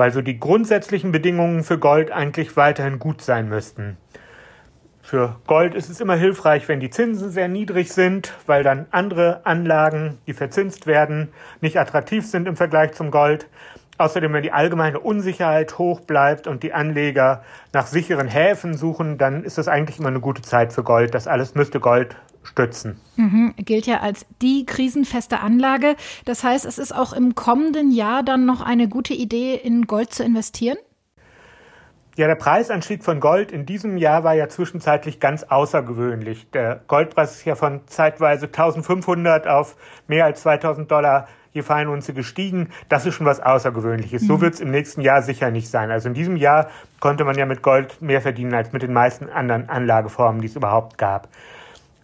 weil 0.00 0.12
so 0.12 0.22
die 0.22 0.40
grundsätzlichen 0.40 1.12
Bedingungen 1.12 1.62
für 1.62 1.76
Gold 1.76 2.10
eigentlich 2.10 2.56
weiterhin 2.56 2.98
gut 2.98 3.20
sein 3.20 3.50
müssten. 3.50 3.98
Für 5.02 5.36
Gold 5.46 5.74
ist 5.74 5.90
es 5.90 6.00
immer 6.00 6.16
hilfreich, 6.16 6.68
wenn 6.68 6.80
die 6.80 6.88
Zinsen 6.88 7.28
sehr 7.28 7.48
niedrig 7.48 7.92
sind, 7.92 8.32
weil 8.46 8.62
dann 8.62 8.86
andere 8.92 9.44
Anlagen, 9.44 10.16
die 10.26 10.32
verzinst 10.32 10.86
werden, 10.86 11.28
nicht 11.60 11.78
attraktiv 11.78 12.26
sind 12.26 12.48
im 12.48 12.56
Vergleich 12.56 12.92
zum 12.92 13.10
Gold. 13.10 13.46
Außerdem, 13.98 14.32
wenn 14.32 14.42
die 14.42 14.52
allgemeine 14.52 15.00
Unsicherheit 15.00 15.76
hoch 15.76 16.00
bleibt 16.00 16.46
und 16.46 16.62
die 16.62 16.72
Anleger 16.72 17.44
nach 17.74 17.86
sicheren 17.86 18.28
Häfen 18.28 18.78
suchen, 18.78 19.18
dann 19.18 19.44
ist 19.44 19.58
das 19.58 19.68
eigentlich 19.68 19.98
immer 19.98 20.08
eine 20.08 20.20
gute 20.20 20.40
Zeit 20.40 20.72
für 20.72 20.82
Gold. 20.82 21.12
Das 21.14 21.28
alles 21.28 21.54
müsste 21.54 21.78
Gold 21.78 22.16
stützen. 22.42 23.00
Mhm, 23.16 23.54
gilt 23.56 23.86
ja 23.86 24.00
als 24.00 24.26
die 24.40 24.64
krisenfeste 24.66 25.40
Anlage. 25.40 25.96
Das 26.24 26.42
heißt, 26.42 26.64
es 26.64 26.78
ist 26.78 26.94
auch 26.94 27.12
im 27.12 27.34
kommenden 27.34 27.90
Jahr 27.90 28.22
dann 28.22 28.46
noch 28.46 28.60
eine 28.60 28.88
gute 28.88 29.14
Idee, 29.14 29.54
in 29.54 29.86
Gold 29.86 30.12
zu 30.12 30.24
investieren? 30.24 30.78
Ja, 32.16 32.26
der 32.26 32.34
Preisanstieg 32.34 33.04
von 33.04 33.20
Gold 33.20 33.52
in 33.52 33.66
diesem 33.66 33.96
Jahr 33.96 34.24
war 34.24 34.34
ja 34.34 34.48
zwischenzeitlich 34.48 35.20
ganz 35.20 35.44
außergewöhnlich. 35.44 36.50
Der 36.50 36.80
Goldpreis 36.86 37.36
ist 37.36 37.44
ja 37.44 37.54
von 37.54 37.80
zeitweise 37.86 38.46
1500 38.46 39.46
auf 39.46 39.76
mehr 40.06 40.24
als 40.24 40.42
2000 40.42 40.90
Dollar 40.90 41.28
je 41.52 41.62
Feinunze 41.62 42.12
gestiegen. 42.12 42.68
Das 42.88 43.06
ist 43.06 43.14
schon 43.14 43.26
was 43.26 43.40
Außergewöhnliches. 43.40 44.22
Mhm. 44.22 44.26
So 44.26 44.40
wird 44.40 44.54
es 44.54 44.60
im 44.60 44.70
nächsten 44.70 45.00
Jahr 45.00 45.22
sicher 45.22 45.50
nicht 45.50 45.68
sein. 45.68 45.90
Also 45.90 46.08
in 46.08 46.14
diesem 46.14 46.36
Jahr 46.36 46.68
konnte 47.00 47.24
man 47.24 47.36
ja 47.36 47.46
mit 47.46 47.62
Gold 47.62 48.02
mehr 48.02 48.20
verdienen 48.20 48.54
als 48.54 48.72
mit 48.72 48.82
den 48.82 48.92
meisten 48.92 49.28
anderen 49.28 49.68
Anlageformen, 49.68 50.40
die 50.40 50.48
es 50.48 50.56
überhaupt 50.56 50.98
gab. 50.98 51.28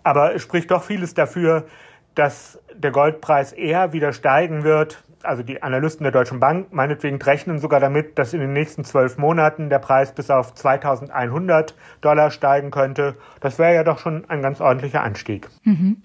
Aber 0.06 0.36
es 0.36 0.42
spricht 0.42 0.70
doch 0.70 0.84
vieles 0.84 1.14
dafür, 1.14 1.66
dass 2.14 2.60
der 2.72 2.92
Goldpreis 2.92 3.52
eher 3.52 3.92
wieder 3.92 4.12
steigen 4.12 4.62
wird. 4.62 5.02
Also 5.24 5.42
die 5.42 5.64
Analysten 5.64 6.04
der 6.04 6.12
Deutschen 6.12 6.38
Bank 6.38 6.72
meinetwegen 6.72 7.20
rechnen 7.20 7.58
sogar 7.58 7.80
damit, 7.80 8.16
dass 8.16 8.32
in 8.32 8.38
den 8.38 8.52
nächsten 8.52 8.84
zwölf 8.84 9.18
Monaten 9.18 9.68
der 9.68 9.80
Preis 9.80 10.14
bis 10.14 10.30
auf 10.30 10.54
2100 10.54 11.74
Dollar 12.02 12.30
steigen 12.30 12.70
könnte. 12.70 13.16
Das 13.40 13.58
wäre 13.58 13.74
ja 13.74 13.82
doch 13.82 13.98
schon 13.98 14.24
ein 14.30 14.42
ganz 14.42 14.60
ordentlicher 14.60 15.02
Anstieg. 15.02 15.48
Mhm. 15.64 15.96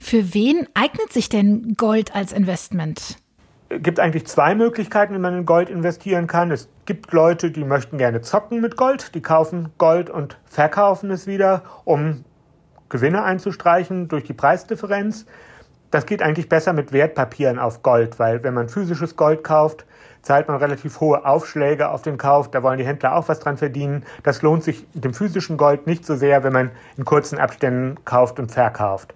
Für 0.00 0.32
wen 0.32 0.66
eignet 0.72 1.12
sich 1.12 1.28
denn 1.28 1.74
Gold 1.76 2.14
als 2.14 2.32
Investment? 2.32 3.18
Es 3.68 3.82
gibt 3.82 4.00
eigentlich 4.00 4.26
zwei 4.26 4.54
Möglichkeiten, 4.54 5.12
wie 5.12 5.18
man 5.18 5.36
in 5.36 5.44
Gold 5.44 5.68
investieren 5.68 6.26
kann. 6.26 6.50
Es 6.50 6.70
gibt 6.86 7.12
Leute, 7.12 7.50
die 7.50 7.64
möchten 7.64 7.98
gerne 7.98 8.22
zocken 8.22 8.62
mit 8.62 8.78
Gold. 8.78 9.14
Die 9.14 9.20
kaufen 9.20 9.68
Gold 9.76 10.08
und 10.08 10.38
verkaufen 10.46 11.10
es 11.10 11.26
wieder, 11.26 11.62
um 11.84 12.24
Gewinne 12.92 13.24
einzustreichen 13.24 14.06
durch 14.08 14.24
die 14.24 14.34
Preisdifferenz. 14.34 15.24
Das 15.90 16.04
geht 16.06 16.22
eigentlich 16.22 16.48
besser 16.48 16.74
mit 16.74 16.92
Wertpapieren 16.92 17.58
auf 17.58 17.82
Gold, 17.82 18.18
weil 18.18 18.42
wenn 18.44 18.52
man 18.54 18.68
physisches 18.68 19.16
Gold 19.16 19.42
kauft, 19.42 19.86
zahlt 20.20 20.46
man 20.46 20.58
relativ 20.58 21.00
hohe 21.00 21.24
Aufschläge 21.24 21.88
auf 21.88 22.02
den 22.02 22.18
Kauf. 22.18 22.50
Da 22.50 22.62
wollen 22.62 22.78
die 22.78 22.86
Händler 22.86 23.16
auch 23.16 23.28
was 23.28 23.40
dran 23.40 23.56
verdienen. 23.56 24.04
Das 24.22 24.42
lohnt 24.42 24.62
sich 24.62 24.86
dem 24.92 25.14
physischen 25.14 25.56
Gold 25.56 25.86
nicht 25.86 26.04
so 26.04 26.14
sehr, 26.16 26.44
wenn 26.44 26.52
man 26.52 26.70
in 26.98 27.06
kurzen 27.06 27.38
Abständen 27.38 27.96
kauft 28.04 28.38
und 28.38 28.52
verkauft. 28.52 29.14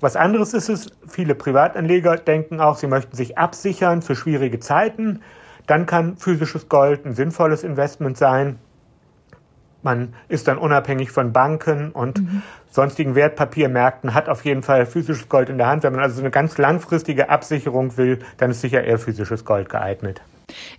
Was 0.00 0.16
anderes 0.16 0.54
ist 0.54 0.70
es, 0.70 0.90
viele 1.06 1.34
Privatanleger 1.34 2.16
denken 2.16 2.60
auch, 2.60 2.76
sie 2.76 2.86
möchten 2.86 3.16
sich 3.16 3.36
absichern 3.36 4.00
für 4.00 4.16
schwierige 4.16 4.60
Zeiten. 4.60 5.20
Dann 5.66 5.84
kann 5.86 6.16
physisches 6.16 6.68
Gold 6.70 7.04
ein 7.04 7.14
sinnvolles 7.14 7.64
Investment 7.64 8.16
sein. 8.16 8.58
Man 9.84 10.14
ist 10.28 10.48
dann 10.48 10.58
unabhängig 10.58 11.10
von 11.10 11.32
Banken 11.32 11.92
und 11.92 12.20
mhm. 12.20 12.42
sonstigen 12.70 13.14
Wertpapiermärkten, 13.14 14.14
hat 14.14 14.28
auf 14.28 14.44
jeden 14.44 14.62
Fall 14.62 14.86
physisches 14.86 15.28
Gold 15.28 15.50
in 15.50 15.58
der 15.58 15.66
Hand. 15.66 15.82
Wenn 15.82 15.92
man 15.92 16.02
also 16.02 16.20
eine 16.20 16.30
ganz 16.30 16.56
langfristige 16.58 17.28
Absicherung 17.28 17.96
will, 17.96 18.18
dann 18.38 18.50
ist 18.50 18.62
sicher 18.62 18.82
eher 18.82 18.98
physisches 18.98 19.44
Gold 19.44 19.68
geeignet. 19.68 20.22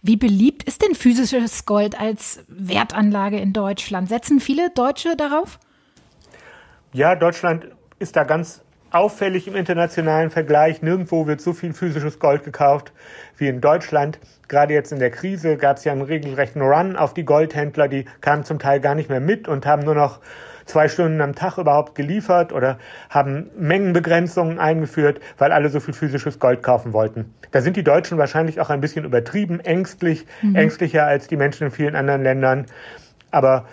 Wie 0.02 0.18
beliebt 0.18 0.64
ist 0.64 0.84
denn 0.84 0.96
physisches 0.96 1.66
Gold 1.66 2.00
als 2.00 2.44
Wertanlage 2.48 3.38
in 3.38 3.54
Deutschland? 3.54 4.10
Setzen 4.10 4.40
viele 4.40 4.72
Deutsche 4.72 5.16
darauf? 5.16 5.60
Ja, 6.92 7.16
Deutschland 7.16 7.68
ist 8.00 8.16
da 8.16 8.24
ganz 8.24 8.62
auffällig 8.92 9.48
im 9.48 9.56
internationalen 9.56 10.32
Vergleich. 10.32 10.82
Nirgendwo 10.82 11.28
wird 11.28 11.42
so 11.42 11.54
viel 11.54 11.74
physisches 11.74 12.20
Gold 12.20 12.44
gekauft 12.44 12.92
wie 13.38 13.48
in 13.48 13.62
Deutschland. 13.62 14.20
Gerade 14.48 14.74
jetzt 14.74 14.92
in 14.92 15.00
der 15.00 15.12
Krise 15.12 15.58
gab 15.58 15.78
es 15.78 15.84
ja 15.84 15.92
einen 15.92 16.02
regelrechten 16.02 16.62
Run 16.62 16.96
auf 16.96 17.14
die 17.14 17.26
Goldhändler. 17.26 17.88
Die 17.88 18.06
kamen 18.22 18.44
zum 18.44 18.60
Teil 18.60 18.80
gar 18.80 18.96
nicht 18.96 19.10
mehr 19.10 19.20
mit 19.20 19.48
und 19.48 19.66
haben 19.66 19.84
nur 19.84 19.96
noch 19.96 20.20
zwei 20.66 20.88
Stunden 20.88 21.22
am 21.22 21.36
Tag 21.36 21.58
überhaupt 21.58 21.96
geliefert 21.96 22.52
oder 22.52 22.78
haben 23.10 23.50
Mengenbegrenzungen 23.58 24.60
eingeführt, 24.60 25.20
weil 25.38 25.52
alle 25.52 25.70
so 25.70 25.80
viel 25.80 25.94
physisches 25.94 26.40
Gold 26.40 26.64
kaufen 26.64 26.94
wollten. 26.94 27.34
Da 27.52 27.62
sind 27.62 27.78
die 27.78 27.84
Deutschen 27.84 28.18
wahrscheinlich 28.18 28.60
auch 28.60 28.70
ein 28.70 28.82
bisschen 28.82 29.06
übertrieben, 29.06 29.60
ängstlich, 29.60 30.26
mhm. 30.42 30.56
ängstlicher 30.56 31.06
als 31.06 31.28
die 31.28 31.38
Menschen 31.38 31.68
in 31.68 31.72
vielen 31.72 31.96
anderen 31.96 32.24
Ländern. 32.24 32.66
Aber 33.32 33.66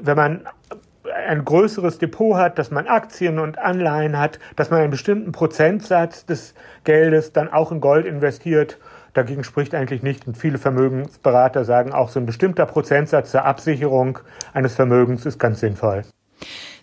wenn 0.00 0.16
man 0.16 0.46
ein 1.26 1.44
größeres 1.44 1.98
Depot 1.98 2.36
hat, 2.36 2.58
dass 2.58 2.70
man 2.70 2.86
Aktien 2.86 3.38
und 3.38 3.58
Anleihen 3.58 4.18
hat, 4.18 4.38
dass 4.56 4.70
man 4.70 4.80
einen 4.80 4.90
bestimmten 4.90 5.32
Prozentsatz 5.32 6.26
des 6.26 6.54
Geldes 6.84 7.32
dann 7.32 7.52
auch 7.52 7.72
in 7.72 7.80
Gold 7.80 8.06
investiert, 8.06 8.78
dagegen 9.14 9.44
spricht 9.44 9.74
eigentlich 9.74 10.02
nicht. 10.02 10.26
Und 10.26 10.36
viele 10.36 10.58
Vermögensberater 10.58 11.64
sagen 11.64 11.92
auch, 11.92 12.08
so 12.08 12.20
ein 12.20 12.26
bestimmter 12.26 12.66
Prozentsatz 12.66 13.30
zur 13.30 13.44
Absicherung 13.44 14.18
eines 14.52 14.74
Vermögens 14.74 15.26
ist 15.26 15.38
ganz 15.38 15.60
sinnvoll. 15.60 16.04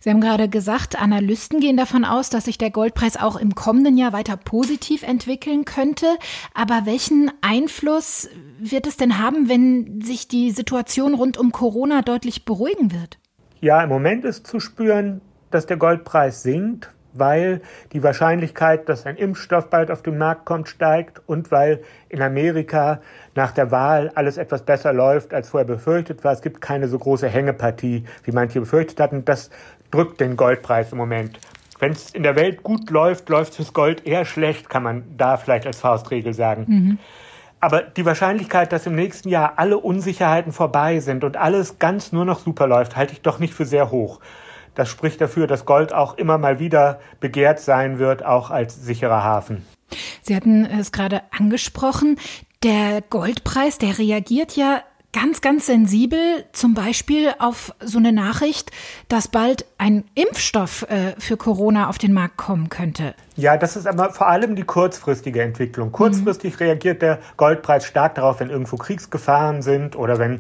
Sie 0.02 0.10
haben 0.10 0.22
gerade 0.22 0.48
gesagt, 0.48 1.00
Analysten 1.00 1.60
gehen 1.60 1.76
davon 1.76 2.06
aus, 2.06 2.30
dass 2.30 2.46
sich 2.46 2.58
der 2.58 2.72
Goldpreis 2.72 3.18
auch 3.18 3.36
im 3.36 3.54
kommenden 3.54 3.98
Jahr 3.98 4.14
weiter 4.14 4.38
positiv 4.38 5.04
entwickeln 5.04 5.66
könnte. 5.66 6.06
Aber 6.54 6.86
welchen 6.86 7.30
Einfluss 7.42 8.30
wird 8.60 8.88
es 8.88 8.96
denn 8.96 9.18
haben, 9.18 9.50
wenn 9.50 10.02
sich 10.02 10.30
die 10.30 10.52
Situation 10.52 11.14
rund 11.14 11.38
um 11.38 11.52
Corona 11.52 12.02
deutlich 12.02 12.46
beruhigen 12.46 12.94
wird? 12.94 13.18
Ja, 13.60 13.84
im 13.84 13.90
Moment 13.90 14.24
ist 14.24 14.48
zu 14.48 14.62
spüren, 14.62 15.20
dass 15.52 15.66
der 15.66 15.76
Goldpreis 15.76 16.44
sinkt, 16.44 16.94
weil 17.14 17.62
die 17.94 18.04
Wahrscheinlichkeit, 18.04 18.88
dass 18.90 19.06
ein 19.06 19.16
Impfstoff 19.16 19.70
bald 19.70 19.92
auf 19.92 20.02
den 20.02 20.18
Markt 20.18 20.46
kommt, 20.46 20.70
steigt 20.70 21.22
und 21.26 21.52
weil 21.52 21.82
in 22.10 22.22
Amerika 22.22 23.02
nach 23.36 23.52
der 23.52 23.72
Wahl 23.72 24.12
alles 24.16 24.38
etwas 24.38 24.64
besser 24.64 24.94
läuft, 24.94 25.34
als 25.34 25.50
vorher 25.50 25.68
befürchtet 25.68 26.24
war. 26.24 26.34
Es 26.34 26.42
gibt 26.42 26.62
keine 26.62 26.88
so 26.88 26.98
große 26.98 27.28
Hängepartie, 27.28 28.06
wie 28.24 28.32
manche 28.32 28.60
befürchtet 28.60 29.00
hatten. 29.00 29.26
Das 29.26 29.50
drückt 29.92 30.20
den 30.20 30.36
Goldpreis 30.36 30.92
im 30.92 30.98
Moment. 30.98 31.40
Wenn 31.80 31.94
es 31.94 32.12
in 32.12 32.24
der 32.24 32.36
Welt 32.36 32.62
gut 32.64 32.90
läuft, 32.90 33.30
läuft 33.30 33.52
es 33.52 33.56
fürs 33.58 33.74
Gold 33.74 34.06
eher 34.06 34.26
schlecht, 34.26 34.70
kann 34.70 34.84
man 34.84 35.04
da 35.18 35.38
vielleicht 35.38 35.66
als 35.66 35.80
Faustregel 35.80 36.34
sagen. 36.34 36.66
Mhm. 36.68 37.00
Aber 37.62 37.82
die 37.82 38.06
Wahrscheinlichkeit, 38.06 38.72
dass 38.72 38.86
im 38.86 38.96
nächsten 38.96 39.30
Jahr 39.30 39.54
alle 39.58 39.78
Unsicherheiten 39.78 40.52
vorbei 40.54 41.00
sind 41.00 41.24
und 41.24 41.36
alles 41.36 41.80
ganz 41.80 42.12
nur 42.12 42.26
noch 42.26 42.40
super 42.40 42.68
läuft, 42.68 42.96
halte 42.96 43.14
ich 43.14 43.22
doch 43.22 43.40
nicht 43.40 43.54
für 43.54 43.66
sehr 43.66 43.92
hoch. 43.92 44.20
Das 44.80 44.88
spricht 44.88 45.20
dafür, 45.20 45.46
dass 45.46 45.66
Gold 45.66 45.92
auch 45.92 46.18
immer 46.18 46.38
mal 46.38 46.58
wieder 46.60 47.02
begehrt 47.20 47.60
sein 47.60 48.00
wird, 48.00 48.24
auch 48.24 48.50
als 48.50 48.82
sicherer 48.82 49.26
Hafen. 49.26 49.66
Sie 50.22 50.34
hatten 50.34 50.64
es 50.64 50.94
gerade 50.94 51.22
angesprochen. 51.38 52.18
Der 52.64 53.02
Goldpreis, 53.10 53.78
der 53.78 53.98
reagiert 53.98 54.56
ja 54.56 54.82
ganz, 55.12 55.42
ganz 55.42 55.66
sensibel, 55.66 56.46
zum 56.54 56.76
Beispiel 56.76 57.34
auf 57.40 57.74
so 57.82 57.98
eine 57.98 58.14
Nachricht, 58.14 58.72
dass 59.10 59.28
bald 59.28 59.66
ein 59.78 60.06
Impfstoff 60.16 60.84
äh, 60.84 61.14
für 61.20 61.36
Corona 61.36 61.90
auf 61.90 61.98
den 61.98 62.14
Markt 62.14 62.38
kommen 62.38 62.70
könnte. 62.70 63.16
Ja, 63.36 63.58
das 63.58 63.76
ist 63.76 63.86
aber 63.86 64.12
vor 64.12 64.28
allem 64.28 64.56
die 64.56 64.64
kurzfristige 64.64 65.42
Entwicklung. 65.42 65.92
Kurzfristig 65.92 66.54
mhm. 66.54 66.60
reagiert 66.60 67.02
der 67.02 67.20
Goldpreis 67.36 67.86
stark 67.86 68.16
darauf, 68.16 68.40
wenn 68.40 68.50
irgendwo 68.50 68.78
Kriegsgefahren 68.78 69.62
sind 69.62 69.98
oder 69.98 70.20
wenn 70.20 70.40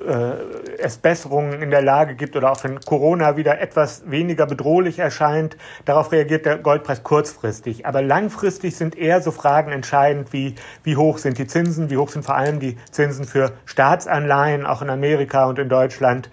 äh, 0.00 0.34
es 0.78 0.96
Besserungen 0.96 1.62
in 1.62 1.70
der 1.70 1.82
Lage 1.82 2.14
gibt 2.14 2.36
oder 2.36 2.50
auch 2.52 2.64
wenn 2.64 2.80
Corona 2.80 3.36
wieder 3.36 3.60
etwas 3.60 4.10
weniger 4.10 4.46
bedrohlich 4.46 4.98
erscheint. 4.98 5.56
Darauf 5.84 6.12
reagiert 6.12 6.46
der 6.46 6.58
Goldpreis 6.58 7.02
kurzfristig. 7.02 7.86
Aber 7.86 8.02
langfristig 8.02 8.76
sind 8.76 8.96
eher 8.96 9.20
so 9.20 9.30
Fragen 9.30 9.70
entscheidend 9.70 10.32
wie, 10.32 10.54
wie 10.82 10.96
hoch 10.96 11.18
sind 11.18 11.38
die 11.38 11.46
Zinsen, 11.46 11.90
wie 11.90 11.96
hoch 11.96 12.08
sind 12.08 12.24
vor 12.24 12.36
allem 12.36 12.58
die 12.58 12.76
Zinsen 12.90 13.24
für 13.24 13.52
Staatsanleihen, 13.64 14.66
auch 14.66 14.82
in 14.82 14.90
Amerika 14.90 15.46
und 15.46 15.58
in 15.58 15.68
Deutschland. 15.68 16.30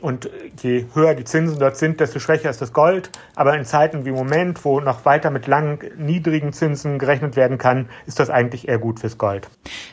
Und 0.00 0.30
je 0.62 0.86
höher 0.94 1.14
die 1.14 1.24
Zinsen 1.24 1.58
dort 1.58 1.76
sind, 1.76 2.00
desto 2.00 2.18
schwächer 2.18 2.50
ist 2.50 2.60
das 2.60 2.72
Gold. 2.72 3.10
Aber 3.34 3.56
in 3.56 3.64
Zeiten 3.64 4.04
wie 4.04 4.10
im 4.10 4.14
Moment, 4.14 4.64
wo 4.64 4.80
noch 4.80 5.04
weiter 5.04 5.30
mit 5.30 5.46
langen, 5.46 5.78
niedrigen 5.96 6.52
Zinsen 6.52 6.98
gerechnet 6.98 7.36
werden 7.36 7.58
kann, 7.58 7.88
ist 8.06 8.18
das 8.18 8.30
eigentlich 8.30 8.68
eher 8.68 8.78
gut 8.78 9.00
fürs 9.00 9.18
Gold. 9.18 9.48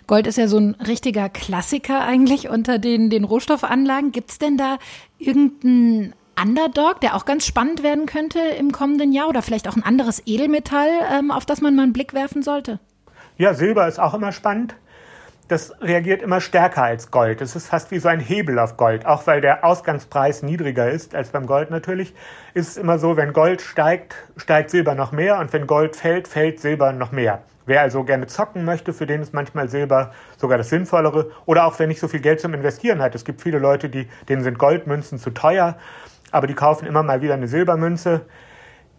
Gold 0.08 0.28
ist 0.28 0.38
ja 0.38 0.48
so 0.48 0.58
ein 0.58 0.76
richtiger 0.76 1.30
Klassiker 1.30 2.02
eigentlich 2.04 2.50
unter 2.50 2.80
den, 2.80 3.10
den 3.10 3.24
Rohstoffanlagen. 3.24 4.12
Gibt 4.12 4.32
es 4.32 4.39
denn 4.39 4.58
da 4.58 4.78
irgendeinen 5.20 6.13
Underdog, 6.41 7.02
der 7.02 7.15
auch 7.15 7.26
ganz 7.26 7.46
spannend 7.46 7.84
werden 7.84 8.06
könnte 8.06 8.39
im 8.39 8.72
kommenden 8.72 9.12
Jahr 9.12 9.28
oder 9.28 9.41
vielleicht 9.41 9.67
auch 9.67 9.76
ein 9.76 9.84
anderes 9.84 10.22
Edelmetall, 10.26 10.89
ähm, 11.12 11.32
auf 11.32 11.46
das 11.46 11.62
man 11.62 11.76
mal 11.76 11.84
einen 11.84 11.93
Blick 11.93 12.13
werfen 12.13 12.43
sollte? 12.43 12.80
Ja, 13.38 13.54
Silber 13.54 13.88
ist 13.88 14.00
auch 14.00 14.13
immer 14.13 14.32
spannend 14.32 14.76
das 15.47 15.73
reagiert 15.81 16.21
immer 16.21 16.41
stärker 16.41 16.83
als 16.83 17.10
Gold. 17.10 17.41
Es 17.41 17.55
ist 17.55 17.67
fast 17.67 17.91
wie 17.91 17.99
so 17.99 18.10
ein 18.10 18.19
Hebel 18.19 18.60
auf 18.60 18.75
Gold. 18.75 19.05
Auch 19.05 19.27
weil 19.27 19.39
der 19.39 19.63
Ausgangspreis 19.63 20.43
niedriger 20.43 20.89
ist 20.89 21.15
als 21.15 21.29
beim 21.29 21.45
Gold 21.45 21.69
natürlich, 21.71 22.13
ist 22.53 22.69
es 22.69 22.77
immer 22.77 22.99
so, 22.99 23.15
wenn 23.15 23.33
Gold 23.33 23.62
steigt, 23.62 24.15
steigt 24.36 24.69
Silber 24.69 24.95
noch 24.95 25.12
mehr 25.12 25.39
und 25.39 25.53
wenn 25.53 25.65
Gold 25.65 25.95
fällt, 25.95 26.27
fällt 26.27 26.60
Silber 26.60 26.91
noch 26.91 27.12
mehr. 27.12 27.41
Wer 27.65 27.81
also 27.81 28.03
gerne 28.03 28.27
zocken 28.27 28.65
möchte, 28.65 28.93
für 28.93 29.05
den 29.05 29.21
ist 29.21 29.33
manchmal 29.33 29.69
Silber 29.69 30.13
sogar 30.38 30.57
das 30.57 30.69
Sinnvollere. 30.69 31.31
Oder 31.45 31.65
auch 31.65 31.77
wer 31.79 31.88
nicht 31.88 31.99
so 31.99 32.07
viel 32.07 32.21
Geld 32.21 32.39
zum 32.39 32.53
Investieren 32.53 33.01
hat. 33.01 33.15
Es 33.15 33.25
gibt 33.25 33.41
viele 33.41 33.60
Leute, 33.60 33.89
die, 33.89 34.07
denen 34.29 34.41
sind 34.41 34.57
Goldmünzen 34.57 35.17
zu 35.19 35.31
teuer, 35.31 35.75
aber 36.31 36.47
die 36.47 36.53
kaufen 36.53 36.88
immer 36.88 37.03
mal 37.03 37.21
wieder 37.21 37.33
eine 37.33 37.47
Silbermünze 37.47 38.21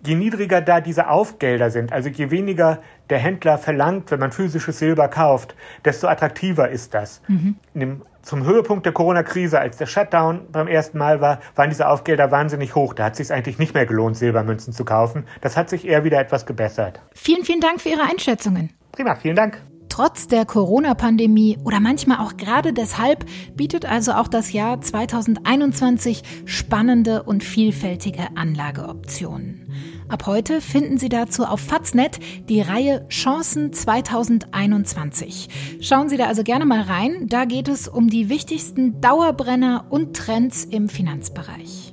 je 0.06 0.14
niedriger 0.14 0.60
da 0.60 0.80
diese 0.80 1.08
Aufgelder 1.08 1.70
sind, 1.70 1.92
also 1.92 2.08
je 2.08 2.30
weniger 2.30 2.80
der 3.10 3.18
Händler 3.18 3.58
verlangt, 3.58 4.10
wenn 4.10 4.20
man 4.20 4.32
physisches 4.32 4.78
Silber 4.78 5.08
kauft, 5.08 5.54
desto 5.84 6.06
attraktiver 6.06 6.68
ist 6.68 6.94
das. 6.94 7.22
Mhm. 7.28 7.56
Dem, 7.74 8.02
zum 8.22 8.44
Höhepunkt 8.44 8.84
der 8.84 8.92
Corona-Krise, 8.92 9.58
als 9.58 9.78
der 9.78 9.86
Shutdown 9.86 10.40
beim 10.52 10.68
ersten 10.68 10.98
Mal 10.98 11.20
war, 11.22 11.40
waren 11.54 11.70
diese 11.70 11.88
Aufgelder 11.88 12.30
wahnsinnig 12.30 12.74
hoch. 12.74 12.92
Da 12.92 13.04
hat 13.04 13.12
es 13.12 13.18
sich 13.18 13.32
eigentlich 13.32 13.58
nicht 13.58 13.72
mehr 13.72 13.86
gelohnt, 13.86 14.16
Silbermünzen 14.16 14.74
zu 14.74 14.84
kaufen. 14.84 15.24
Das 15.40 15.56
hat 15.56 15.70
sich 15.70 15.86
eher 15.86 16.04
wieder 16.04 16.20
etwas 16.20 16.44
gebessert. 16.44 17.00
Vielen, 17.14 17.44
vielen 17.44 17.60
Dank 17.60 17.80
für 17.80 17.88
Ihre 17.88 18.02
Einschätzungen. 18.02 18.70
Prima, 18.92 19.14
vielen 19.14 19.36
Dank. 19.36 19.62
Trotz 19.88 20.28
der 20.28 20.44
Corona-Pandemie 20.44 21.58
oder 21.64 21.80
manchmal 21.80 22.18
auch 22.18 22.36
gerade 22.36 22.72
deshalb 22.72 23.24
bietet 23.56 23.84
also 23.84 24.12
auch 24.12 24.28
das 24.28 24.52
Jahr 24.52 24.80
2021 24.80 26.22
spannende 26.44 27.22
und 27.22 27.42
vielfältige 27.42 28.28
Anlageoptionen. 28.36 29.67
Ab 30.08 30.26
heute 30.26 30.62
finden 30.62 30.96
Sie 30.96 31.10
dazu 31.10 31.44
auf 31.44 31.60
Faznet 31.60 32.18
die 32.48 32.62
Reihe 32.62 33.06
Chancen 33.08 33.74
2021. 33.74 35.48
Schauen 35.82 36.08
Sie 36.08 36.16
da 36.16 36.26
also 36.26 36.42
gerne 36.44 36.64
mal 36.64 36.80
rein. 36.80 37.26
Da 37.28 37.44
geht 37.44 37.68
es 37.68 37.88
um 37.88 38.08
die 38.08 38.30
wichtigsten 38.30 39.02
Dauerbrenner 39.02 39.84
und 39.90 40.16
Trends 40.16 40.64
im 40.64 40.88
Finanzbereich. 40.88 41.92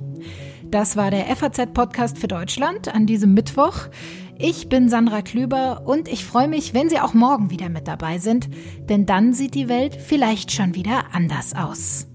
Das 0.64 0.96
war 0.96 1.12
der 1.12 1.26
FAZ-Podcast 1.36 2.18
für 2.18 2.30
Deutschland 2.30 2.94
an 2.94 3.06
diesem 3.06 3.34
Mittwoch. 3.34 3.90
Ich 4.38 4.70
bin 4.70 4.88
Sandra 4.88 5.22
Klüber 5.22 5.84
und 5.86 6.08
ich 6.08 6.24
freue 6.24 6.48
mich, 6.48 6.74
wenn 6.74 6.90
Sie 6.90 7.00
auch 7.02 7.14
morgen 7.14 7.50
wieder 7.50 7.68
mit 7.68 7.88
dabei 7.88 8.18
sind, 8.18 8.50
denn 8.90 9.06
dann 9.06 9.34
sieht 9.34 9.56
die 9.56 9.68
Welt 9.68 9.96
vielleicht 9.96 10.54
schon 10.54 10.74
wieder 10.74 11.06
anders 11.14 11.54
aus. 11.54 12.08